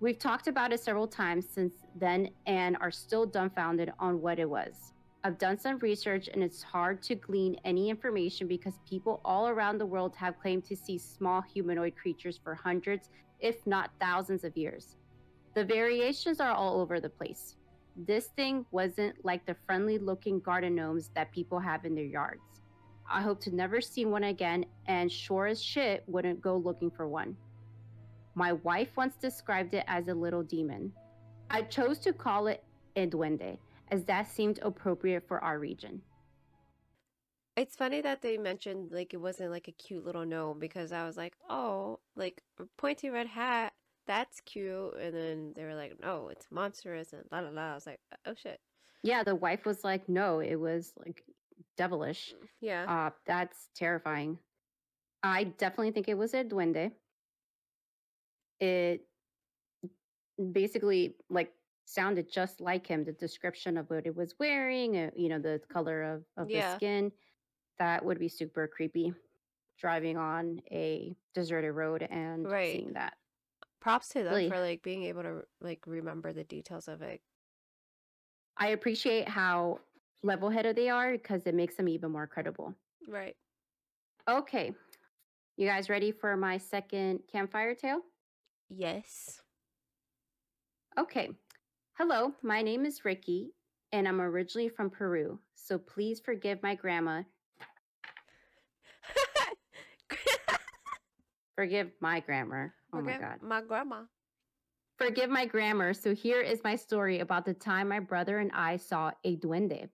We've 0.01 0.19
talked 0.19 0.49
about 0.49 0.73
it 0.73 0.81
several 0.81 1.07
times 1.07 1.49
since 1.49 1.75
then 1.95 2.31
and 2.47 2.77
are 2.81 2.91
still 2.91 3.27
dumbfounded 3.27 3.93
on 3.99 4.21
what 4.21 4.39
it 4.39 4.49
was. 4.49 4.93
I've 5.23 5.39
done 5.39 5.59
some 5.59 5.79
research 5.79 6.29
and 6.29 6.43
it's 6.43 6.63
hard 6.63 7.03
to 7.05 7.15
glean 7.15 7.57
any 7.65 7.89
information 7.89 8.47
because 8.47 8.75
people 8.87 9.23
all 9.25 9.49
around 9.49 9.79
the 9.79 9.87
world 9.87 10.15
have 10.17 10.39
claimed 10.39 10.65
to 10.67 10.77
see 10.77 10.99
small 10.99 11.41
humanoid 11.41 11.97
creatures 11.97 12.39
for 12.43 12.55
hundreds, 12.55 13.09
if 13.41 13.67
not 13.67 13.91
thousands 13.99 14.45
of 14.45 14.57
years. 14.57 14.97
The 15.55 15.65
variations 15.65 16.41
are 16.41 16.51
all 16.51 16.81
over 16.81 17.01
the 17.01 17.09
place. 17.09 17.57
This 17.97 18.27
thing 18.27 18.67
wasn't 18.71 19.25
like 19.25 19.47
the 19.47 19.57
friendly 19.67 19.99
looking 19.99 20.41
garden 20.41 20.75
gnomes 20.75 21.11
that 21.15 21.33
people 21.33 21.61
have 21.61 21.85
in 21.85 21.95
their 21.95 22.05
yards. 22.05 22.43
I 23.11 23.23
hope 23.23 23.41
to 23.43 23.55
never 23.55 23.81
see 23.81 24.05
one 24.05 24.25
again, 24.25 24.67
and 24.87 25.13
sure 25.13 25.47
as 25.47 25.63
shit 25.63 26.03
wouldn't 26.07 26.41
go 26.41 26.57
looking 26.57 26.91
for 26.91 27.07
one. 27.07 27.37
My 28.35 28.55
wife 28.55 28.97
once 28.97 29.15
described 29.17 29.75
it 29.75 29.85
as 29.87 30.09
a 30.09 30.15
little 30.15 30.43
demon. 30.43 30.93
I 31.51 31.63
chose 31.63 31.99
to 32.01 32.13
call 32.13 32.47
it 32.47 32.63
a 32.97 33.07
duende, 33.07 33.59
as 33.91 34.05
that 34.05 34.29
seemed 34.31 34.59
appropriate 34.63 35.27
for 35.27 35.43
our 35.43 35.59
region. 35.59 36.03
It's 37.57 37.77
funny 37.77 38.01
that 38.01 38.21
they 38.21 38.37
mentioned 38.37 38.91
like 38.91 39.15
it 39.15 39.19
wasn't 39.19 39.53
like 39.53 39.69
a 39.69 39.73
cute 39.73 40.05
little 40.05 40.27
gnome 40.27 40.59
because 40.59 40.91
I 40.91 41.07
was 41.07 41.17
like, 41.17 41.35
oh, 41.49 42.01
like 42.17 42.43
a 42.59 42.65
pointy 42.77 43.11
red 43.11 43.29
hat, 43.29 43.73
that's 44.07 44.41
cute. 44.41 44.95
And 45.01 45.15
then 45.15 45.53
they 45.55 45.65
were 45.65 45.77
like, 45.77 45.95
no, 46.03 46.29
it's 46.29 46.47
monstrous 46.51 47.13
and 47.13 47.23
la 47.31 47.41
la 47.41 47.51
la. 47.51 47.73
I 47.73 47.75
was 47.75 47.87
like, 47.87 48.01
oh 48.27 48.35
shit. 48.35 48.61
Yeah, 49.03 49.23
the 49.23 49.37
wife 49.37 49.67
was 49.67 49.85
like, 49.85 50.09
no, 50.09 50.41
it 50.41 50.57
was 50.57 50.93
like 51.05 51.23
devilish. 51.77 52.35
Yeah. 52.61 52.87
Uh, 52.89 53.11
that's 53.27 53.69
terrifying. 53.77 54.39
I 55.23 55.45
definitely 55.45 55.93
think 55.93 56.09
it 56.09 56.19
was 56.19 56.35
a 56.35 56.45
duende. 56.45 56.91
It 58.61 59.07
basically 60.53 61.17
like 61.31 61.53
sounded 61.85 62.31
just 62.31 62.61
like 62.61 62.87
him. 62.87 63.05
The 63.05 63.13
description 63.13 63.77
of 63.77 63.91
what 63.91 64.07
it 64.07 64.15
was 64.17 64.35
wearing, 64.39 64.97
uh, 64.97 65.11
you 65.15 65.29
know, 65.29 65.39
the 65.39 65.61
color 65.69 66.03
of, 66.03 66.25
of 66.37 66.51
Yeah. 66.51 66.71
the 66.73 66.77
skin, 66.77 67.13
that 67.79 68.05
would 68.05 68.19
be 68.19 68.29
super 68.29 68.67
creepy. 68.69 69.13
Driving 69.77 70.17
on 70.17 70.63
a 70.71 71.17
deserted 71.35 71.73
road 71.73 72.03
and 72.09 72.49
Right. 72.49 72.73
seeing 72.73 72.93
that. 72.93 73.17
Props 73.81 74.09
to 74.11 74.23
them 74.23 74.33
Really. 74.35 74.49
for 74.49 74.61
like 74.61 74.83
being 74.83 75.03
able 75.03 75.23
to 75.23 75.43
like 75.61 75.85
remember 75.87 76.33
the 76.33 76.45
details 76.45 76.87
of 76.89 77.03
it. 77.03 77.21
I 78.57 78.69
appreciate 78.69 79.29
how 79.29 79.81
level 80.23 80.49
headed 80.49 80.77
they 80.77 80.89
are 80.89 81.13
because 81.13 81.43
it 81.47 81.55
makes 81.55 81.75
them 81.75 81.89
even 81.89 82.13
more 82.13 82.27
credible. 82.27 82.75
Right. 83.09 83.37
Okay. 84.29 84.73
You 85.57 85.67
guys 85.67 85.91
ready 85.91 86.13
for 86.13 86.37
my 86.37 86.57
second 86.57 87.21
campfire 87.31 87.75
tale? 87.75 88.01
Yes. 88.71 89.43
Okay. 90.97 91.31
Hello, 91.95 92.33
my 92.43 92.63
name 92.63 92.85
is 92.87 93.05
Ricky, 93.05 93.51
and 93.91 94.07
I'm 94.07 94.21
originally 94.21 94.69
from 94.69 94.91
Peru. 94.91 95.41
So 95.57 95.77
please 95.77 96.21
forgive 96.21 96.63
my 96.63 96.77
grandma. 96.77 97.23
Forgive 101.57 101.91
my 102.01 102.21
grammar. 102.21 102.75
Oh 102.93 103.01
my 103.01 103.19
God. 103.19 103.43
My 103.43 103.61
grandma. 103.63 104.03
Forgive 104.99 105.31
my 105.31 105.47
grammar. 105.47 105.95
So 105.95 106.15
here 106.15 106.41
is 106.41 106.63
my 106.63 106.77
story 106.77 107.21
about 107.21 107.45
the 107.45 107.55
time 107.55 107.89
my 107.89 108.01
brother 108.01 108.39
and 108.39 108.51
I 108.53 108.77
saw 108.77 109.11
a 109.25 109.37
duende. 109.37 109.89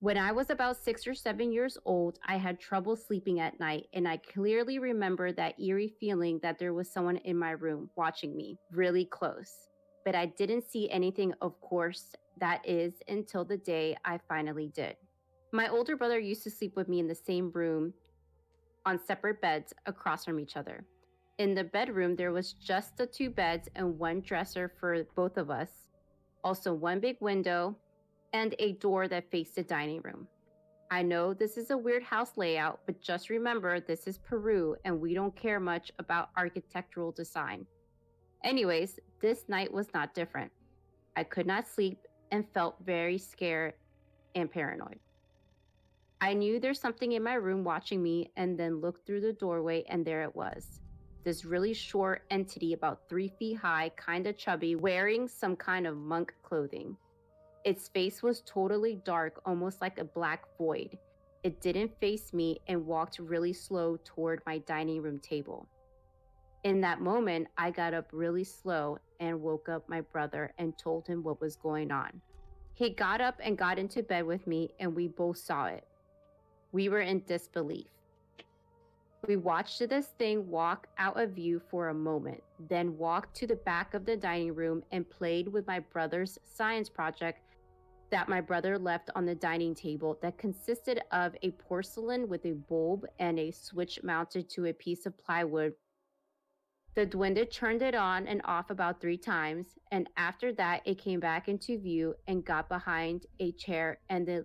When 0.00 0.18
I 0.18 0.30
was 0.30 0.50
about 0.50 0.76
six 0.76 1.06
or 1.06 1.14
seven 1.14 1.50
years 1.52 1.78
old, 1.84 2.20
I 2.26 2.36
had 2.36 2.60
trouble 2.60 2.94
sleeping 2.94 3.40
at 3.40 3.58
night, 3.58 3.86
and 3.92 4.06
I 4.06 4.18
clearly 4.18 4.78
remember 4.78 5.32
that 5.32 5.60
eerie 5.60 5.94
feeling 5.98 6.38
that 6.44 6.60
there 6.60 6.74
was 6.74 6.88
someone 6.88 7.16
in 7.16 7.36
my 7.36 7.50
room 7.50 7.90
watching 7.96 8.36
me 8.36 8.58
really 8.70 9.04
close. 9.04 9.67
But 10.08 10.14
I 10.14 10.24
didn't 10.24 10.70
see 10.70 10.88
anything, 10.88 11.34
of 11.42 11.60
course, 11.60 12.14
that 12.40 12.66
is 12.66 12.94
until 13.08 13.44
the 13.44 13.58
day 13.58 13.94
I 14.06 14.18
finally 14.26 14.68
did. 14.68 14.96
My 15.52 15.68
older 15.68 15.98
brother 15.98 16.18
used 16.18 16.42
to 16.44 16.50
sleep 16.50 16.76
with 16.76 16.88
me 16.88 16.98
in 16.98 17.06
the 17.06 17.14
same 17.14 17.50
room 17.52 17.92
on 18.86 18.98
separate 18.98 19.42
beds 19.42 19.74
across 19.84 20.24
from 20.24 20.40
each 20.40 20.56
other. 20.56 20.86
In 21.36 21.54
the 21.54 21.64
bedroom, 21.64 22.16
there 22.16 22.32
was 22.32 22.54
just 22.54 22.96
the 22.96 23.04
two 23.04 23.28
beds 23.28 23.68
and 23.74 23.98
one 23.98 24.22
dresser 24.22 24.72
for 24.80 25.04
both 25.14 25.36
of 25.36 25.50
us, 25.50 25.68
also 26.42 26.72
one 26.72 27.00
big 27.00 27.18
window 27.20 27.76
and 28.32 28.54
a 28.60 28.72
door 28.76 29.08
that 29.08 29.30
faced 29.30 29.56
the 29.56 29.62
dining 29.62 30.00
room. 30.00 30.26
I 30.90 31.02
know 31.02 31.34
this 31.34 31.58
is 31.58 31.68
a 31.68 31.76
weird 31.76 32.02
house 32.02 32.32
layout, 32.38 32.80
but 32.86 33.02
just 33.02 33.28
remember 33.28 33.78
this 33.78 34.06
is 34.06 34.16
Peru 34.16 34.74
and 34.86 35.02
we 35.02 35.12
don't 35.12 35.36
care 35.36 35.60
much 35.60 35.92
about 35.98 36.30
architectural 36.34 37.12
design. 37.12 37.66
Anyways, 38.44 39.00
this 39.20 39.48
night 39.48 39.72
was 39.72 39.88
not 39.94 40.14
different. 40.14 40.50
I 41.16 41.24
could 41.24 41.46
not 41.46 41.66
sleep 41.66 41.98
and 42.30 42.44
felt 42.52 42.76
very 42.84 43.18
scared 43.18 43.74
and 44.34 44.50
paranoid. 44.50 44.98
I 46.20 46.34
knew 46.34 46.58
there's 46.58 46.80
something 46.80 47.12
in 47.12 47.22
my 47.22 47.34
room 47.34 47.62
watching 47.62 48.02
me 48.02 48.30
and 48.36 48.58
then 48.58 48.80
looked 48.80 49.06
through 49.06 49.20
the 49.20 49.32
doorway 49.32 49.84
and 49.88 50.04
there 50.04 50.22
it 50.22 50.34
was. 50.34 50.80
This 51.24 51.44
really 51.44 51.74
short 51.74 52.22
entity, 52.30 52.72
about 52.72 53.08
three 53.08 53.32
feet 53.38 53.54
high, 53.54 53.90
kind 53.96 54.26
of 54.26 54.36
chubby, 54.36 54.74
wearing 54.76 55.28
some 55.28 55.56
kind 55.56 55.86
of 55.86 55.96
monk 55.96 56.34
clothing. 56.42 56.96
Its 57.64 57.88
face 57.88 58.22
was 58.22 58.42
totally 58.46 59.00
dark, 59.04 59.40
almost 59.44 59.80
like 59.80 59.98
a 59.98 60.04
black 60.04 60.44
void. 60.56 60.96
It 61.44 61.60
didn't 61.60 61.98
face 62.00 62.32
me 62.32 62.60
and 62.66 62.86
walked 62.86 63.18
really 63.18 63.52
slow 63.52 63.98
toward 64.04 64.42
my 64.46 64.58
dining 64.58 65.02
room 65.02 65.18
table. 65.18 65.68
In 66.64 66.80
that 66.80 67.00
moment, 67.00 67.48
I 67.56 67.70
got 67.70 67.94
up 67.94 68.08
really 68.12 68.44
slow 68.44 68.98
and 69.20 69.40
woke 69.40 69.68
up 69.68 69.88
my 69.88 70.00
brother 70.00 70.52
and 70.58 70.76
told 70.76 71.06
him 71.06 71.22
what 71.22 71.40
was 71.40 71.56
going 71.56 71.92
on. 71.92 72.20
He 72.74 72.90
got 72.90 73.20
up 73.20 73.36
and 73.42 73.56
got 73.56 73.78
into 73.78 74.02
bed 74.02 74.24
with 74.24 74.46
me, 74.46 74.70
and 74.80 74.94
we 74.94 75.08
both 75.08 75.38
saw 75.38 75.66
it. 75.66 75.84
We 76.72 76.88
were 76.88 77.00
in 77.00 77.22
disbelief. 77.26 77.86
We 79.26 79.36
watched 79.36 79.88
this 79.88 80.08
thing 80.18 80.48
walk 80.48 80.86
out 80.96 81.20
of 81.20 81.30
view 81.30 81.60
for 81.70 81.88
a 81.88 81.94
moment, 81.94 82.42
then 82.68 82.96
walked 82.96 83.36
to 83.36 83.46
the 83.46 83.56
back 83.56 83.94
of 83.94 84.04
the 84.04 84.16
dining 84.16 84.54
room 84.54 84.84
and 84.92 85.08
played 85.08 85.48
with 85.48 85.66
my 85.66 85.80
brother's 85.80 86.38
science 86.44 86.88
project 86.88 87.40
that 88.10 88.28
my 88.28 88.40
brother 88.40 88.78
left 88.78 89.10
on 89.14 89.26
the 89.26 89.34
dining 89.34 89.74
table 89.74 90.18
that 90.22 90.38
consisted 90.38 91.00
of 91.12 91.34
a 91.42 91.50
porcelain 91.52 92.28
with 92.28 92.44
a 92.46 92.52
bulb 92.52 93.06
and 93.18 93.38
a 93.38 93.50
switch 93.50 94.02
mounted 94.02 94.48
to 94.50 94.66
a 94.66 94.72
piece 94.72 95.04
of 95.04 95.18
plywood. 95.18 95.74
The 96.94 97.06
duende 97.06 97.50
turned 97.50 97.82
it 97.82 97.94
on 97.94 98.26
and 98.26 98.40
off 98.44 98.70
about 98.70 99.00
three 99.00 99.18
times, 99.18 99.66
and 99.92 100.08
after 100.16 100.52
that, 100.54 100.82
it 100.84 100.98
came 100.98 101.20
back 101.20 101.48
into 101.48 101.78
view 101.78 102.14
and 102.26 102.44
got 102.44 102.68
behind 102.68 103.26
a 103.38 103.52
chair 103.52 104.00
and 104.08 104.26
then 104.26 104.44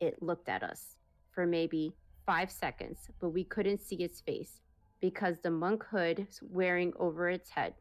it 0.00 0.22
looked 0.22 0.48
at 0.48 0.62
us 0.62 0.96
for 1.32 1.46
maybe 1.46 1.94
five 2.26 2.50
seconds, 2.50 3.08
but 3.20 3.30
we 3.30 3.44
couldn't 3.44 3.80
see 3.80 3.96
its 3.96 4.20
face 4.20 4.60
because 5.00 5.38
the 5.40 5.50
monk 5.50 5.84
hood 5.84 6.18
was 6.18 6.40
wearing 6.42 6.92
over 6.98 7.30
its 7.30 7.50
head. 7.50 7.74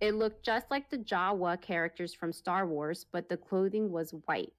It 0.00 0.14
looked 0.14 0.44
just 0.44 0.70
like 0.70 0.90
the 0.90 0.98
Jawa 0.98 1.60
characters 1.60 2.14
from 2.14 2.32
Star 2.32 2.66
Wars, 2.66 3.06
but 3.12 3.28
the 3.28 3.36
clothing 3.36 3.90
was 3.90 4.14
white. 4.26 4.52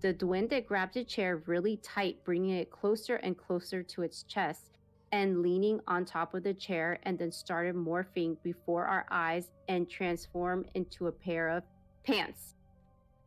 The 0.00 0.12
duende 0.12 0.66
grabbed 0.66 0.96
a 0.98 1.04
chair 1.04 1.42
really 1.46 1.78
tight, 1.78 2.22
bringing 2.24 2.56
it 2.58 2.70
closer 2.70 3.16
and 3.16 3.36
closer 3.36 3.82
to 3.82 4.02
its 4.02 4.22
chest 4.24 4.70
and 5.14 5.42
leaning 5.42 5.78
on 5.86 6.04
top 6.04 6.34
of 6.34 6.42
the 6.42 6.52
chair, 6.52 6.98
and 7.04 7.16
then 7.16 7.30
started 7.30 7.76
morphing 7.76 8.36
before 8.42 8.84
our 8.84 9.06
eyes 9.12 9.52
and 9.68 9.88
transformed 9.88 10.68
into 10.74 11.06
a 11.06 11.12
pair 11.12 11.48
of 11.50 11.62
pants. 12.04 12.54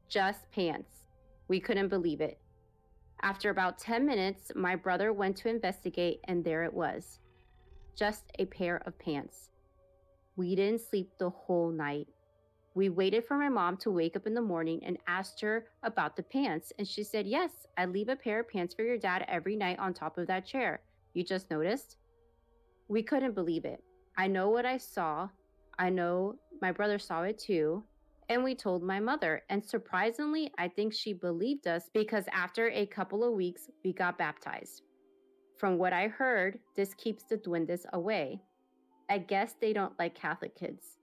Just 0.09 0.51
pants. 0.51 1.05
We 1.47 1.61
couldn't 1.61 1.87
believe 1.87 2.19
it. 2.19 2.39
After 3.21 3.51
about 3.51 3.79
10 3.79 4.05
minutes, 4.05 4.51
my 4.53 4.75
brother 4.75 5.13
went 5.13 5.37
to 5.37 5.49
investigate, 5.49 6.19
and 6.25 6.43
there 6.43 6.65
it 6.65 6.73
was 6.73 7.19
just 7.95 8.25
a 8.37 8.45
pair 8.45 8.81
of 8.85 8.99
pants. 8.99 9.49
We 10.35 10.55
didn't 10.55 10.81
sleep 10.81 11.13
the 11.17 11.29
whole 11.29 11.71
night. 11.71 12.07
We 12.75 12.89
waited 12.89 13.23
for 13.25 13.37
my 13.37 13.49
mom 13.49 13.77
to 13.77 13.91
wake 13.91 14.17
up 14.17 14.27
in 14.27 14.33
the 14.33 14.41
morning 14.41 14.81
and 14.83 14.97
asked 15.07 15.39
her 15.39 15.67
about 15.83 16.17
the 16.17 16.23
pants, 16.23 16.73
and 16.77 16.85
she 16.85 17.03
said, 17.03 17.25
Yes, 17.25 17.65
I 17.77 17.85
leave 17.85 18.09
a 18.09 18.17
pair 18.17 18.41
of 18.41 18.49
pants 18.49 18.75
for 18.75 18.83
your 18.83 18.97
dad 18.97 19.23
every 19.29 19.55
night 19.55 19.79
on 19.79 19.93
top 19.93 20.17
of 20.17 20.27
that 20.27 20.45
chair. 20.45 20.81
You 21.17 21.23
just 21.23 21.49
noticed? 21.49 21.97
We 22.89 23.01
couldn't 23.01 23.33
believe 23.33 23.65
it. 23.65 23.83
I 24.19 24.27
know 24.27 24.51
what 24.51 24.67
I 24.67 24.77
saw. 24.77 25.29
I 25.79 25.89
know 25.89 26.35
my 26.61 26.71
brother 26.71 26.99
saw 26.99 27.23
it 27.23 27.39
too. 27.39 27.83
And 28.29 28.43
we 28.43 28.53
told 28.53 28.83
my 28.83 28.99
mother. 28.99 29.41
And 29.49 29.65
surprisingly, 29.65 30.51
I 30.59 30.67
think 30.67 30.93
she 30.93 31.13
believed 31.13 31.65
us 31.65 31.89
because 31.91 32.25
after 32.31 32.69
a 32.69 32.85
couple 32.85 33.23
of 33.23 33.33
weeks, 33.33 33.63
we 33.83 33.93
got 33.93 34.19
baptized. 34.19 34.83
From 35.57 35.79
what 35.79 35.91
I 35.91 36.07
heard, 36.07 36.59
this 36.75 36.93
keeps 36.93 37.23
the 37.23 37.37
duendes 37.37 37.87
away. 37.93 38.39
I 39.09 39.17
guess 39.17 39.55
they 39.59 39.73
don't 39.73 39.97
like 39.97 40.13
Catholic 40.13 40.55
kids. 40.55 40.99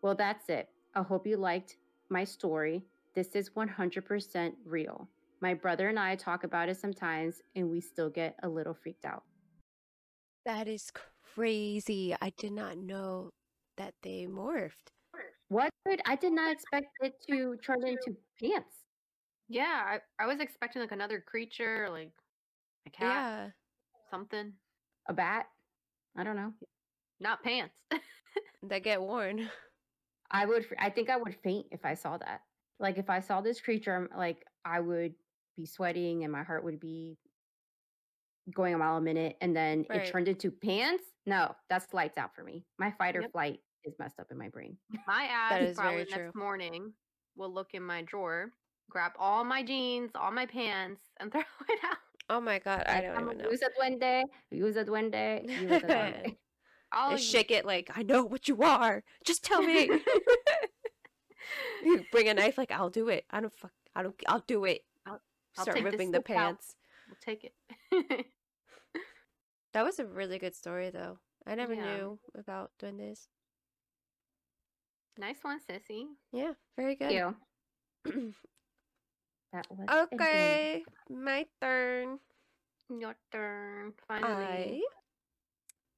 Well, 0.00 0.14
that's 0.14 0.48
it. 0.48 0.70
I 0.94 1.02
hope 1.02 1.26
you 1.26 1.36
liked 1.36 1.76
my 2.08 2.24
story. 2.24 2.82
This 3.14 3.34
is 3.34 3.50
100% 3.50 4.52
real. 4.64 5.06
My 5.42 5.52
brother 5.52 5.90
and 5.90 5.98
I 5.98 6.16
talk 6.16 6.44
about 6.44 6.70
it 6.70 6.78
sometimes, 6.78 7.42
and 7.54 7.68
we 7.68 7.82
still 7.82 8.08
get 8.08 8.36
a 8.42 8.48
little 8.48 8.72
freaked 8.72 9.04
out. 9.04 9.22
That 10.44 10.68
is 10.68 10.90
crazy. 11.34 12.14
I 12.20 12.30
did 12.36 12.52
not 12.52 12.76
know 12.78 13.30
that 13.76 13.94
they 14.02 14.26
morphed. 14.28 14.92
What? 15.48 15.70
I 16.06 16.16
did 16.16 16.32
not 16.32 16.52
expect 16.52 16.86
it 17.00 17.14
to 17.28 17.56
turn 17.64 17.86
into 17.86 18.16
pants. 18.40 18.74
Yeah, 19.48 19.82
I, 19.86 19.98
I 20.22 20.26
was 20.26 20.40
expecting 20.40 20.80
like 20.82 20.92
another 20.92 21.20
creature, 21.20 21.88
like 21.90 22.12
a 22.86 22.90
cat, 22.90 23.08
Yeah. 23.08 23.50
something. 24.10 24.52
A 25.08 25.12
bat? 25.12 25.46
I 26.16 26.24
don't 26.24 26.36
know. 26.36 26.52
Not 27.20 27.42
pants. 27.42 27.74
That 28.68 28.82
get 28.82 29.02
worn. 29.02 29.50
I 30.30 30.46
would. 30.46 30.64
I 30.78 30.88
think 30.88 31.10
I 31.10 31.18
would 31.18 31.36
faint 31.44 31.66
if 31.70 31.84
I 31.84 31.92
saw 31.92 32.16
that. 32.16 32.40
Like 32.80 32.96
if 32.96 33.10
I 33.10 33.20
saw 33.20 33.42
this 33.42 33.60
creature, 33.60 34.08
like 34.16 34.46
I 34.64 34.80
would 34.80 35.12
be 35.54 35.66
sweating 35.66 36.24
and 36.24 36.32
my 36.32 36.42
heart 36.44 36.64
would 36.64 36.80
be 36.80 37.18
going 38.52 38.74
a 38.74 38.78
mile 38.78 38.96
a 38.96 39.00
minute, 39.00 39.36
and 39.40 39.56
then 39.56 39.86
Right. 39.88 40.02
it 40.02 40.10
turned 40.12 40.28
into 40.28 40.50
pants. 40.50 41.04
No, 41.26 41.54
that's 41.70 41.92
lights 41.94 42.18
out 42.18 42.34
for 42.34 42.42
me. 42.44 42.64
My 42.78 42.90
fight 42.92 43.16
or 43.16 43.22
Yep. 43.22 43.32
flight 43.32 43.60
is 43.84 43.94
messed 43.98 44.18
up 44.20 44.30
in 44.30 44.38
my 44.38 44.48
brain. 44.48 44.78
my 45.06 45.24
ass 45.24 45.74
probably 45.74 46.04
next 46.10 46.34
morning 46.34 46.92
will 47.36 47.52
look 47.52 47.74
in 47.74 47.82
my 47.82 48.02
drawer, 48.02 48.52
grab 48.90 49.12
all 49.18 49.44
my 49.44 49.62
jeans, 49.62 50.10
all 50.14 50.30
my 50.30 50.46
pants, 50.46 51.02
and 51.18 51.32
throw 51.32 51.40
it 51.68 51.84
out. 51.84 51.98
Oh 52.30 52.40
my 52.40 52.58
god, 52.58 52.84
I 52.86 53.00
don't 53.02 53.16
I'm 53.16 53.24
even 53.26 53.38
know. 53.38 53.50
use 53.50 53.62
a 53.62 53.70
duende, 53.70 54.24
use 54.50 54.76
a 54.76 54.84
duende, 54.84 55.46
use 55.48 55.70
a 55.82 55.86
duende. 55.86 56.36
I'll 56.92 57.12
I 57.14 57.16
shake 57.16 57.50
it 57.50 57.64
like 57.64 57.90
I 57.96 58.02
know 58.02 58.24
what 58.24 58.46
you 58.48 58.62
are. 58.62 59.02
Just 59.24 59.42
tell 59.44 59.62
me. 59.62 59.90
you 61.82 62.04
bring 62.10 62.28
a 62.28 62.34
knife, 62.34 62.56
like 62.58 62.70
I'll 62.70 62.90
do 62.90 63.08
it. 63.08 63.24
I 63.30 63.40
don't 63.40 63.52
fuck. 63.52 63.72
I 63.94 64.02
don't. 64.02 64.14
I'll 64.26 64.44
do 64.46 64.64
it. 64.64 64.82
I'll- 65.06 65.20
I'll 65.56 65.64
Start 65.64 65.82
ripping 65.82 66.10
the 66.10 66.20
pants. 66.20 66.74
out. 66.76 66.83
We'll 67.14 67.34
take 67.34 67.44
it. 67.44 68.26
That 69.72 69.84
was 69.84 69.98
a 69.98 70.06
really 70.06 70.38
good 70.38 70.54
story, 70.54 70.90
though. 70.90 71.18
I 71.46 71.54
never 71.54 71.74
Yeah. 71.74 71.96
knew 71.96 72.18
about 72.36 72.70
doing 72.78 72.96
this. 72.96 73.28
nice 75.16 75.38
one, 75.42 75.60
sissy. 75.60 76.06
Yeah, 76.32 76.52
very 76.76 76.96
Thank 76.96 77.12
good. 77.12 77.34
you. 78.14 78.34
That 79.52 79.66
was 79.70 80.08
okay, 80.12 80.82
my 81.08 81.46
turn. 81.62 82.18
Your 82.90 83.14
turn. 83.30 83.92
Finally. 84.08 84.32
I. 84.34 84.80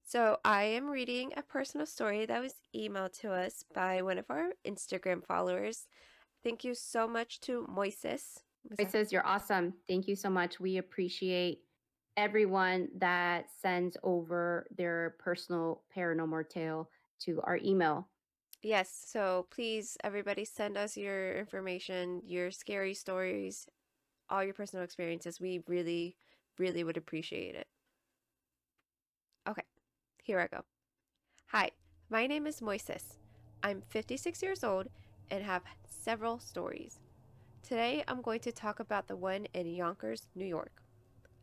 So 0.04 0.36
I 0.44 0.64
am 0.64 0.90
reading 0.90 1.32
a 1.38 1.42
personal 1.42 1.86
story 1.86 2.26
that 2.26 2.42
was 2.42 2.52
emailed 2.76 3.18
to 3.20 3.32
us 3.32 3.64
by 3.74 4.02
one 4.02 4.18
of 4.18 4.26
our 4.28 4.50
Instagram 4.66 5.24
followers. 5.24 5.86
Thank 6.44 6.64
you 6.64 6.74
so 6.74 7.08
much 7.08 7.40
to 7.40 7.66
Moises. 7.66 8.40
It 8.78 8.90
says 8.90 9.12
you're 9.12 9.26
awesome. 9.26 9.74
Thank 9.88 10.08
you 10.08 10.16
so 10.16 10.30
much. 10.30 10.58
We 10.60 10.78
appreciate 10.78 11.60
everyone 12.16 12.88
that 12.98 13.46
sends 13.60 13.96
over 14.02 14.66
their 14.76 15.16
personal 15.18 15.82
paranormal 15.94 16.48
tale 16.48 16.90
to 17.20 17.40
our 17.44 17.58
email. 17.62 18.08
Yes, 18.62 18.90
so 19.06 19.46
please, 19.50 19.96
everybody, 20.02 20.44
send 20.44 20.76
us 20.76 20.96
your 20.96 21.38
information, 21.38 22.22
your 22.24 22.50
scary 22.50 22.94
stories, 22.94 23.66
all 24.28 24.42
your 24.42 24.54
personal 24.54 24.84
experiences. 24.84 25.40
We 25.40 25.62
really, 25.68 26.16
really 26.58 26.82
would 26.82 26.96
appreciate 26.96 27.54
it. 27.54 27.68
Okay, 29.48 29.62
here 30.22 30.40
I 30.40 30.48
go. 30.48 30.62
Hi, 31.48 31.70
my 32.10 32.26
name 32.26 32.46
is 32.46 32.60
Moises. 32.60 33.18
I'm 33.62 33.82
56 33.88 34.42
years 34.42 34.64
old 34.64 34.88
and 35.30 35.44
have 35.44 35.62
several 35.88 36.40
stories. 36.40 36.98
Today, 37.66 38.04
I'm 38.06 38.22
going 38.22 38.38
to 38.42 38.52
talk 38.52 38.78
about 38.78 39.08
the 39.08 39.16
one 39.16 39.48
in 39.52 39.66
Yonkers, 39.66 40.28
New 40.36 40.44
York. 40.44 40.84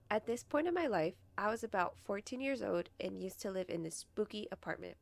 At 0.10 0.26
this 0.26 0.42
point 0.42 0.70
in 0.70 0.74
my 0.74 0.88
life, 0.88 1.16
I 1.38 1.50
was 1.50 1.66
about 1.66 1.98
14 2.06 2.40
years 2.40 2.64
old 2.64 2.88
and 3.02 3.22
used 3.22 3.42
to 3.42 3.52
live 3.52 3.70
in 3.70 3.84
this 3.84 3.98
spooky 3.98 4.48
apartment. 4.50 4.96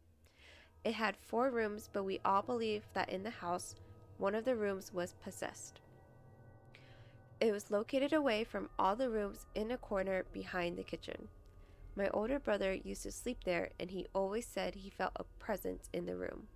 It 0.83 0.95
had 0.95 1.15
four 1.15 1.51
rooms, 1.51 1.91
but 1.93 2.05
we 2.05 2.19
all 2.25 2.41
believed 2.41 2.87
that 2.93 3.09
in 3.09 3.21
the 3.21 3.29
house, 3.29 3.75
one 4.17 4.33
of 4.33 4.45
the 4.45 4.55
rooms 4.55 4.91
was 4.91 5.13
possessed. 5.23 5.81
It 7.39 7.51
was 7.51 7.69
located 7.69 8.13
away 8.13 8.43
from 8.43 8.71
all 8.79 8.95
the 8.95 9.11
rooms 9.11 9.45
in 9.53 9.69
a 9.69 9.77
corner 9.77 10.25
behind 10.33 10.75
the 10.75 10.83
kitchen. 10.83 11.27
My 11.95 12.09
older 12.09 12.39
brother 12.39 12.73
used 12.73 13.03
to 13.03 13.11
sleep 13.11 13.43
there, 13.45 13.69
and 13.79 13.91
he 13.91 14.07
always 14.15 14.47
said 14.47 14.73
he 14.73 14.89
felt 14.89 15.11
a 15.17 15.25
presence 15.37 15.87
in 15.93 16.07
the 16.07 16.15
room. 16.15 16.47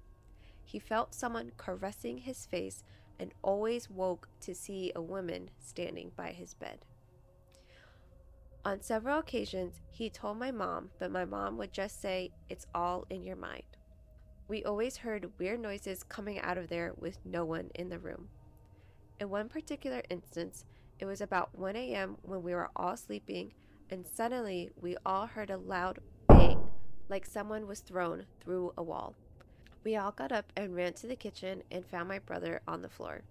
He 0.63 0.79
felt 0.79 1.13
someone 1.13 1.51
caressing 1.55 2.17
his 2.17 2.47
face 2.47 2.83
and 3.19 3.33
always 3.41 3.89
woke 3.89 4.27
to 4.41 4.53
see 4.53 4.91
a 4.95 5.01
woman 5.01 5.49
standing 5.59 6.11
by 6.15 6.31
his 6.31 6.53
bed. 6.53 6.85
On 8.65 8.81
several 8.81 9.19
occasions, 9.19 9.75
he 9.91 10.09
told 10.09 10.39
my 10.39 10.49
mom, 10.49 10.89
but 10.97 11.11
my 11.11 11.23
mom 11.23 11.57
would 11.57 11.71
just 11.71 12.01
say, 12.01 12.31
It's 12.49 12.65
all 12.73 13.05
in 13.09 13.23
your 13.23 13.35
mind. 13.35 13.63
We 14.47 14.63
always 14.63 14.97
heard 14.97 15.31
weird 15.37 15.59
noises 15.59 16.03
coming 16.03 16.39
out 16.39 16.57
of 16.57 16.67
there 16.67 16.93
with 16.97 17.19
no 17.23 17.45
one 17.45 17.69
in 17.75 17.89
the 17.89 17.99
room. 17.99 18.29
In 19.19 19.29
one 19.29 19.49
particular 19.49 20.01
instance, 20.09 20.65
it 20.99 21.05
was 21.05 21.21
about 21.21 21.57
1 21.57 21.75
a.m. 21.75 22.17
when 22.21 22.41
we 22.41 22.53
were 22.53 22.69
all 22.75 22.97
sleeping, 22.97 23.53
and 23.89 24.05
suddenly 24.07 24.71
we 24.81 24.97
all 25.05 25.27
heard 25.27 25.49
a 25.49 25.57
loud 25.57 25.99
bang, 26.27 26.59
like 27.07 27.25
someone 27.25 27.67
was 27.67 27.81
thrown 27.81 28.25
through 28.39 28.73
a 28.77 28.83
wall. 28.83 29.15
We 29.85 29.95
all 29.95 30.11
got 30.11 30.31
up 30.31 30.51
and 30.57 30.75
ran 30.75 30.93
to 30.93 31.07
the 31.07 31.15
kitchen 31.15 31.61
and 31.69 31.85
found 31.85 32.09
my 32.09 32.17
brother 32.17 32.59
on 32.67 32.81
the 32.81 32.89
floor. 32.89 33.21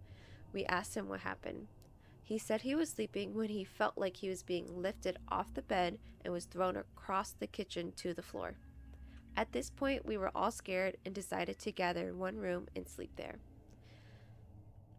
We 0.53 0.65
asked 0.67 0.97
him 0.97 1.09
what 1.09 1.21
happened. 1.21 1.67
He 2.23 2.39
said 2.39 2.63
he 2.63 2.77
was 2.77 2.91
sleeping 2.91 3.35
when 3.35 3.49
he 3.49 3.65
felt 3.65 3.99
like 3.99 4.17
he 4.17 4.29
was 4.29 4.45
being 4.45 4.81
lifted 4.81 5.19
off 5.29 5.53
the 5.53 5.63
bed 5.63 5.99
and 6.25 6.33
was 6.33 6.45
thrown 6.45 6.77
across 6.77 7.33
the 7.33 7.49
kitchen 7.49 7.93
to 7.97 8.15
the 8.15 8.23
floor. 8.23 8.55
At 9.37 9.51
this 9.51 9.69
point, 9.69 10.07
we 10.07 10.17
were 10.17 10.31
all 10.33 10.53
scared 10.53 10.97
and 11.05 11.13
decided 11.13 11.59
to 11.59 11.73
gather 11.73 12.09
in 12.09 12.21
one 12.21 12.37
room 12.37 12.69
and 12.77 12.89
sleep 12.89 13.11
there. 13.17 13.41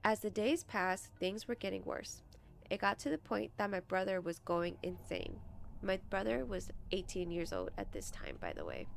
As 0.04 0.20
the 0.20 0.30
days 0.30 0.65
passed, 0.65 1.10
things 1.22 1.48
were 1.48 1.56
getting 1.56 1.86
worse. 1.86 2.22
It 2.70 2.82
got 2.82 3.00
to 3.00 3.10
the 3.10 3.18
point 3.18 3.52
that 3.56 3.72
my 3.72 3.80
brother 3.80 4.20
was 4.20 4.39
going 4.39 4.76
insane. 4.84 5.39
My 5.82 6.00
brother 6.10 6.44
was 6.44 6.70
18 6.91 7.32
years 7.32 7.54
old 7.54 7.72
at 7.78 7.94
this 7.94 8.12
time, 8.12 8.38
by 8.41 8.52
the 8.52 8.65
way. 8.65 8.88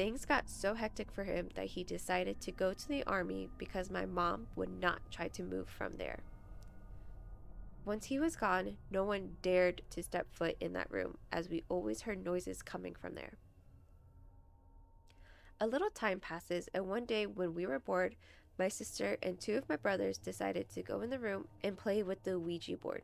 Things 0.00 0.24
got 0.24 0.48
so 0.48 0.72
hectic 0.72 1.12
for 1.12 1.24
him 1.24 1.50
that 1.56 1.66
he 1.66 1.84
decided 1.84 2.40
to 2.40 2.52
go 2.52 2.72
to 2.72 2.88
the 2.88 3.04
army 3.04 3.50
because 3.58 3.90
my 3.90 4.06
mom 4.06 4.46
would 4.56 4.80
not 4.80 5.02
try 5.10 5.28
to 5.28 5.42
move 5.42 5.68
from 5.68 5.98
there. 5.98 6.20
Once 7.84 8.06
he 8.06 8.18
was 8.18 8.34
gone, 8.34 8.78
no 8.90 9.04
one 9.04 9.36
dared 9.42 9.82
to 9.90 10.02
step 10.02 10.26
foot 10.32 10.56
in 10.58 10.72
that 10.72 10.90
room 10.90 11.18
as 11.30 11.50
we 11.50 11.64
always 11.68 12.00
heard 12.00 12.24
noises 12.24 12.62
coming 12.62 12.94
from 12.94 13.14
there. 13.14 13.34
A 15.60 15.66
little 15.66 15.90
time 15.90 16.18
passes, 16.18 16.70
and 16.72 16.88
one 16.88 17.04
day 17.04 17.26
when 17.26 17.52
we 17.54 17.66
were 17.66 17.78
bored, 17.78 18.16
my 18.58 18.68
sister 18.68 19.18
and 19.22 19.38
two 19.38 19.58
of 19.58 19.68
my 19.68 19.76
brothers 19.76 20.16
decided 20.16 20.70
to 20.70 20.82
go 20.82 21.02
in 21.02 21.10
the 21.10 21.18
room 21.18 21.46
and 21.62 21.76
play 21.76 22.02
with 22.02 22.22
the 22.22 22.38
Ouija 22.38 22.78
board. 22.78 23.02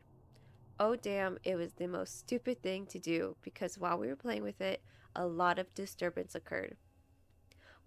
Oh, 0.79 0.95
damn, 0.95 1.37
it 1.43 1.57
was 1.57 1.73
the 1.73 1.87
most 1.87 2.17
stupid 2.17 2.63
thing 2.63 2.87
to 2.87 2.97
do 2.97 3.35
because 3.43 3.77
while 3.77 3.99
we 3.99 4.07
were 4.07 4.15
playing 4.15 4.41
with 4.41 4.61
it, 4.61 4.81
a 5.15 5.27
lot 5.27 5.59
of 5.59 5.71
disturbance 5.75 6.33
occurred. 6.33 6.75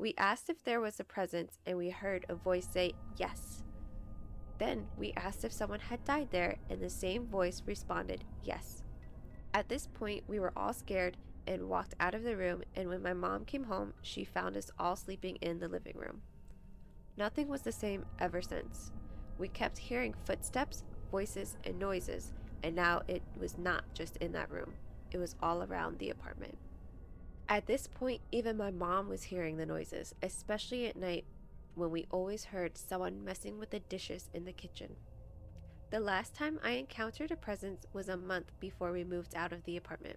We 0.01 0.15
asked 0.17 0.49
if 0.49 0.65
there 0.65 0.81
was 0.81 0.99
a 0.99 1.05
presence, 1.05 1.59
and 1.67 1.77
we 1.77 1.91
heard 1.91 2.25
a 2.31 2.35
voice 2.35 2.67
say, 2.67 2.95
Yes. 3.19 3.65
Then 4.57 4.87
we 4.97 5.13
asked 5.15 5.45
if 5.45 5.53
someone 5.53 5.81
had 5.81 6.03
died 6.07 6.29
there, 6.31 6.57
and 6.71 6.81
the 6.81 6.89
same 6.89 7.27
voice 7.27 7.63
responded, 7.67 8.25
Yes. 8.43 8.83
At 9.53 9.69
this 9.69 9.89
point, 9.89 10.25
we 10.27 10.41
were 10.41 10.55
all 10.57 10.73
scared 10.73 11.19
and 11.47 11.69
walked 11.69 11.95
out 12.01 12.15
of 12.15 12.23
the 12.23 12.35
room, 12.35 12.63
and 12.75 12.89
when 12.89 13.03
my 13.03 13.13
mom 13.13 13.45
came 13.45 13.65
home, 13.65 13.93
she 14.01 14.25
found 14.25 14.57
us 14.57 14.71
all 14.79 14.97
sleeping 14.97 15.37
in 15.43 15.59
the 15.59 15.69
living 15.69 15.99
room. 15.99 16.23
Nothing 17.19 17.49
was 17.49 17.61
the 17.61 17.71
same 17.71 18.07
ever 18.19 18.41
since. 18.41 18.93
We 19.37 19.49
kept 19.49 19.77
hearing 19.77 20.15
footsteps, 20.25 20.83
voices, 21.11 21.59
and 21.65 21.79
noises, 21.79 22.33
and 22.63 22.75
now 22.75 23.03
it 23.07 23.23
was 23.39 23.59
not 23.59 23.85
just 23.93 24.17
in 24.17 24.33
that 24.33 24.51
room, 24.51 24.73
it 25.11 25.19
was 25.19 25.37
all 25.43 25.63
around 25.63 25.99
the 25.99 26.09
apartment. 26.09 26.57
At 27.51 27.67
this 27.67 27.89
point, 27.89 28.21
even 28.31 28.57
my 28.57 28.71
mom 28.71 29.09
was 29.09 29.25
hearing 29.25 29.57
the 29.57 29.67
noises, 29.67 30.15
especially 30.23 30.87
at 30.87 30.95
night 30.95 31.25
when 31.75 31.91
we 31.91 32.07
always 32.13 32.45
heard 32.45 32.79
someone 32.79 33.25
messing 33.25 33.59
with 33.59 33.71
the 33.71 33.81
dishes 33.81 34.31
in 34.33 34.45
the 34.45 34.53
kitchen. 34.53 34.95
The 35.91 35.99
last 35.99 36.33
time 36.33 36.61
I 36.63 36.73
encountered 36.73 37.33
a 37.33 37.37
presence 37.37 37.87
was 37.93 38.09
a 38.09 38.17
month 38.17 38.53
before 38.61 38.93
we 38.93 39.03
moved 39.03 39.35
out 39.35 39.53
of 39.53 39.65
the 39.65 39.77
apartment. 39.77 40.17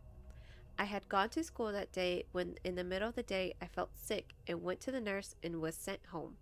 I 0.77 0.83
had 0.83 1.09
gone 1.09 1.29
to 1.29 1.43
school 1.43 1.71
that 1.71 1.91
day 1.91 2.25
when, 2.33 2.53
in 2.63 2.75
the 2.75 2.83
middle 2.83 3.09
of 3.09 3.15
the 3.15 3.23
day, 3.23 3.55
I 3.59 3.65
felt 3.65 3.97
sick 3.97 4.35
and 4.45 4.61
went 4.61 4.79
to 4.81 4.91
the 4.91 5.01
nurse 5.01 5.33
and 5.41 5.59
was 5.59 5.73
sent 5.73 6.05
home. 6.11 6.35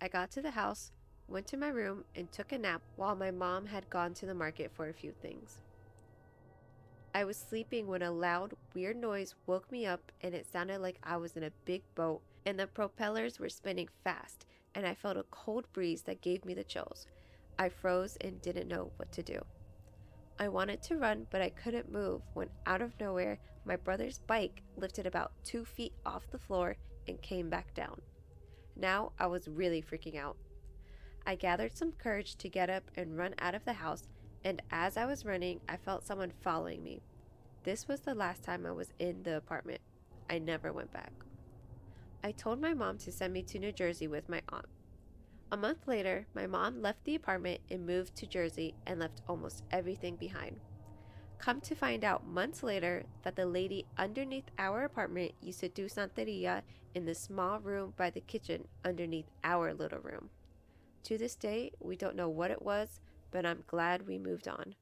I 0.00 0.08
got 0.08 0.30
to 0.30 0.40
the 0.40 0.52
house, 0.52 0.90
went 1.28 1.46
to 1.48 1.58
my 1.58 1.68
room, 1.68 2.04
and 2.16 2.32
took 2.32 2.50
a 2.50 2.56
nap 2.56 2.80
while 2.96 3.14
my 3.14 3.30
mom 3.30 3.66
had 3.66 3.90
gone 3.90 4.14
to 4.14 4.24
the 4.24 4.34
market 4.34 4.72
for 4.72 4.88
a 4.88 4.94
few 4.94 5.12
things. 5.12 5.58
I 7.14 7.24
was 7.24 7.36
sleeping 7.36 7.86
when 7.86 8.02
a 8.02 8.10
loud, 8.10 8.54
weird 8.74 8.96
noise 8.96 9.34
woke 9.46 9.70
me 9.70 9.86
up, 9.86 10.10
and 10.20 10.34
it 10.34 10.50
sounded 10.50 10.80
like 10.80 10.98
I 11.04 11.16
was 11.16 11.36
in 11.36 11.44
a 11.44 11.52
big 11.64 11.82
boat 11.94 12.22
and 12.46 12.58
the 12.58 12.66
propellers 12.66 13.38
were 13.38 13.48
spinning 13.48 13.88
fast, 14.02 14.46
and 14.74 14.86
I 14.86 14.94
felt 14.94 15.16
a 15.16 15.24
cold 15.30 15.66
breeze 15.72 16.02
that 16.02 16.20
gave 16.20 16.44
me 16.44 16.54
the 16.54 16.64
chills. 16.64 17.06
I 17.58 17.68
froze 17.68 18.16
and 18.20 18.42
didn't 18.42 18.68
know 18.68 18.90
what 18.96 19.12
to 19.12 19.22
do. 19.22 19.40
I 20.38 20.48
wanted 20.48 20.82
to 20.82 20.96
run, 20.96 21.26
but 21.30 21.40
I 21.40 21.50
couldn't 21.50 21.92
move 21.92 22.22
when, 22.34 22.48
out 22.66 22.82
of 22.82 22.98
nowhere, 23.00 23.38
my 23.64 23.76
brother's 23.76 24.18
bike 24.18 24.62
lifted 24.76 25.06
about 25.06 25.32
two 25.44 25.64
feet 25.64 25.92
off 26.04 26.30
the 26.30 26.38
floor 26.38 26.76
and 27.06 27.22
came 27.22 27.48
back 27.48 27.72
down. 27.74 28.00
Now 28.76 29.12
I 29.18 29.26
was 29.26 29.48
really 29.48 29.80
freaking 29.80 30.18
out. 30.18 30.36
I 31.24 31.36
gathered 31.36 31.76
some 31.76 31.92
courage 31.92 32.34
to 32.36 32.48
get 32.48 32.68
up 32.68 32.90
and 32.96 33.16
run 33.16 33.34
out 33.38 33.54
of 33.54 33.64
the 33.64 33.72
house, 33.72 34.08
and 34.44 34.60
as 34.70 34.96
I 34.96 35.06
was 35.06 35.24
running, 35.24 35.60
I 35.68 35.76
felt 35.76 36.04
someone 36.04 36.32
following 36.42 36.82
me. 36.82 37.00
This 37.64 37.88
was 37.88 38.00
the 38.00 38.14
last 38.14 38.42
time 38.42 38.66
I 38.66 38.72
was 38.72 38.92
in 38.98 39.22
the 39.22 39.38
apartment. 39.38 39.80
I 40.28 40.38
never 40.38 40.72
went 40.72 40.92
back. 40.92 41.12
I 42.22 42.32
told 42.32 42.60
my 42.60 42.74
mom 42.74 42.98
to 42.98 43.12
send 43.12 43.32
me 43.32 43.42
to 43.42 43.58
New 43.58 43.72
Jersey 43.72 44.06
with 44.06 44.28
my 44.28 44.42
aunt. 44.50 44.66
A 45.50 45.56
month 45.56 45.86
later, 45.86 46.26
my 46.34 46.46
mom 46.46 46.82
left 46.82 47.04
the 47.04 47.14
apartment 47.14 47.60
and 47.70 47.86
moved 47.86 48.16
to 48.16 48.26
Jersey 48.26 48.74
and 48.86 49.00
left 49.00 49.22
almost 49.28 49.62
everything 49.70 50.16
behind. 50.16 50.60
Come 51.38 51.60
to 51.62 51.74
find 51.74 52.04
out 52.04 52.26
months 52.26 52.62
later 52.62 53.04
that 53.22 53.36
the 53.36 53.46
lady 53.46 53.86
underneath 53.98 54.50
our 54.58 54.84
apartment 54.84 55.32
used 55.40 55.60
to 55.60 55.68
do 55.68 55.86
Santeria 55.86 56.62
in 56.94 57.04
the 57.04 57.14
small 57.14 57.60
room 57.60 57.92
by 57.96 58.10
the 58.10 58.20
kitchen 58.20 58.66
underneath 58.84 59.30
our 59.42 59.74
little 59.74 60.00
room. 60.00 60.30
To 61.04 61.18
this 61.18 61.34
day, 61.34 61.72
we 61.80 61.96
don't 61.96 62.16
know 62.16 62.30
what 62.30 62.50
it 62.50 62.62
was, 62.62 63.00
but 63.34 63.44
I'm 63.44 63.64
glad 63.66 64.06
we 64.06 64.16
moved 64.16 64.48
on. 64.48 64.74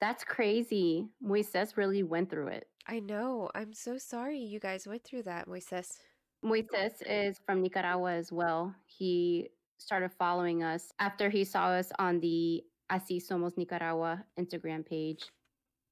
That's 0.00 0.24
crazy. 0.24 1.06
Moises 1.24 1.76
really 1.78 2.02
went 2.02 2.28
through 2.28 2.48
it. 2.48 2.66
I 2.88 2.98
know. 2.98 3.48
I'm 3.54 3.72
so 3.72 3.96
sorry 3.96 4.38
you 4.38 4.58
guys 4.58 4.86
went 4.86 5.04
through 5.04 5.22
that, 5.22 5.48
Moises. 5.48 5.96
Moises 6.44 6.94
is 7.06 7.38
from 7.46 7.62
Nicaragua 7.62 8.12
as 8.12 8.30
well. 8.32 8.74
He 8.84 9.48
started 9.78 10.10
following 10.18 10.62
us 10.62 10.92
after 10.98 11.30
he 11.30 11.44
saw 11.44 11.68
us 11.68 11.90
on 11.98 12.20
the 12.20 12.62
Así 12.92 13.22
Somos 13.24 13.56
Nicaragua 13.56 14.22
Instagram 14.38 14.84
page. 14.84 15.24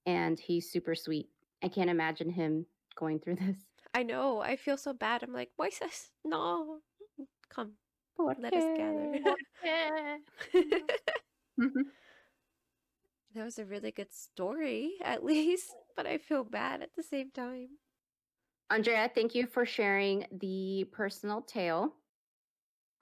And 0.05 0.39
he's 0.39 0.71
super 0.71 0.97
sweet. 0.97 1.29
I 1.63 1.69
can't 1.69 1.89
imagine 1.89 2.29
him 2.29 2.67
going 2.97 3.21
through 3.21 3.37
this. 3.41 3.57
I 3.95 4.03
know. 4.03 4.41
I 4.41 4.57
feel 4.57 4.77
so 4.77 4.93
bad. 4.93 5.23
I'm 5.23 5.33
like, 5.33 5.51
Moises, 5.59 6.11
no. 6.25 6.81
Come, 7.49 7.75
let 8.19 8.53
us 8.53 8.65
gather. 8.77 10.19
Qué? 11.61 11.85
that 13.35 13.45
was 13.45 13.59
a 13.59 13.65
really 13.65 13.91
good 13.91 14.13
story, 14.13 14.93
at 15.03 15.25
least, 15.25 15.75
but 15.97 16.07
I 16.07 16.19
feel 16.19 16.45
bad 16.45 16.83
at 16.83 16.95
the 16.97 17.03
same 17.03 17.31
time. 17.31 17.69
Andrea, 18.71 19.11
thank 19.15 19.35
you 19.35 19.47
for 19.47 19.67
sharing 19.67 20.27
the 20.41 20.87
personal 20.93 21.43
tale. 21.43 21.95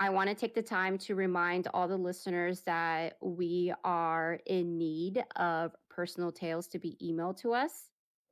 I 0.01 0.09
want 0.11 0.31
to 0.31 0.35
take 0.35 0.55
the 0.55 0.63
time 0.63 0.97
to 0.99 1.15
remind 1.15 1.69
all 1.75 1.87
the 1.87 1.97
listeners 1.97 2.63
that 2.63 3.19
we 3.21 3.73
are 3.85 4.41
in 4.47 4.79
need 4.79 5.23
of 5.37 5.73
personal 5.91 6.33
tales 6.33 6.67
to 6.69 6.79
be 6.79 6.97
emailed 7.03 7.37
to 7.43 7.53
us. 7.53 7.91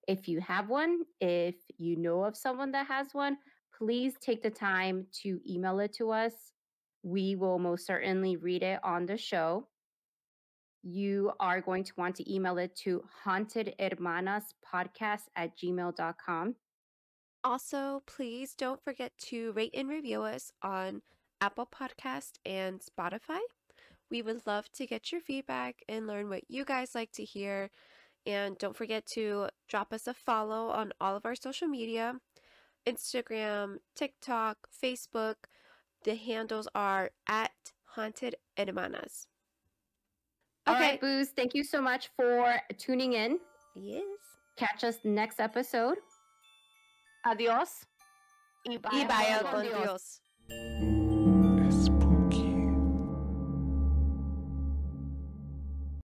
If 0.08 0.26
you 0.26 0.40
have 0.40 0.70
one, 0.70 1.02
if 1.20 1.56
you 1.76 1.96
know 1.96 2.24
of 2.24 2.36
someone 2.36 2.72
that 2.72 2.86
has 2.86 3.08
one, 3.12 3.36
please 3.76 4.14
take 4.20 4.42
the 4.42 4.50
time 4.50 5.06
to 5.22 5.38
email 5.48 5.78
it 5.80 5.92
to 5.94 6.10
us. 6.10 6.32
We 7.02 7.36
will 7.36 7.58
most 7.58 7.86
certainly 7.86 8.36
read 8.36 8.62
it 8.62 8.80
on 8.82 9.04
the 9.04 9.18
show. 9.18 9.68
You 10.82 11.32
are 11.40 11.60
going 11.60 11.84
to 11.84 11.92
want 11.96 12.16
to 12.16 12.32
email 12.32 12.58
it 12.58 12.74
to 12.76 13.04
hauntedhermanaspodcast 13.24 15.22
at 15.36 15.56
gmail.com. 15.56 16.54
Also, 17.44 18.02
please 18.06 18.54
don't 18.54 18.82
forget 18.82 19.12
to 19.18 19.52
rate 19.52 19.74
and 19.74 19.88
review 19.88 20.22
us 20.22 20.50
on 20.62 21.02
Apple 21.40 21.66
Podcast 21.72 22.32
and 22.44 22.80
Spotify. 22.80 23.38
We 24.10 24.22
would 24.22 24.46
love 24.46 24.70
to 24.72 24.86
get 24.86 25.12
your 25.12 25.20
feedback 25.20 25.82
and 25.88 26.06
learn 26.06 26.28
what 26.28 26.44
you 26.48 26.64
guys 26.64 26.94
like 26.94 27.12
to 27.12 27.24
hear. 27.24 27.70
And 28.26 28.58
don't 28.58 28.76
forget 28.76 29.06
to 29.14 29.48
drop 29.68 29.92
us 29.92 30.06
a 30.06 30.14
follow 30.14 30.68
on 30.68 30.92
all 31.00 31.16
of 31.16 31.24
our 31.24 31.34
social 31.34 31.68
media 31.68 32.14
Instagram, 32.86 33.78
TikTok, 33.94 34.56
Facebook. 34.82 35.34
The 36.04 36.14
handles 36.14 36.68
are 36.74 37.10
at 37.28 37.72
Haunted 37.84 38.36
Hermanas. 38.56 39.26
All 40.68 40.74
right, 40.74 41.00
Boos, 41.00 41.30
thank 41.30 41.54
you 41.54 41.64
so 41.64 41.80
much 41.80 42.10
for 42.14 42.54
tuning 42.76 43.14
in. 43.14 43.38
Yes. 43.74 44.02
Catch 44.56 44.84
us 44.84 44.98
next 45.04 45.40
episode. 45.40 45.98
Adiós. 47.26 47.86
Y 48.66 48.78
Y 48.92 49.04
vaya 49.06 49.40
con 49.42 49.52
con 49.52 49.62
Dios. 49.62 50.20
Dios. 50.48 50.87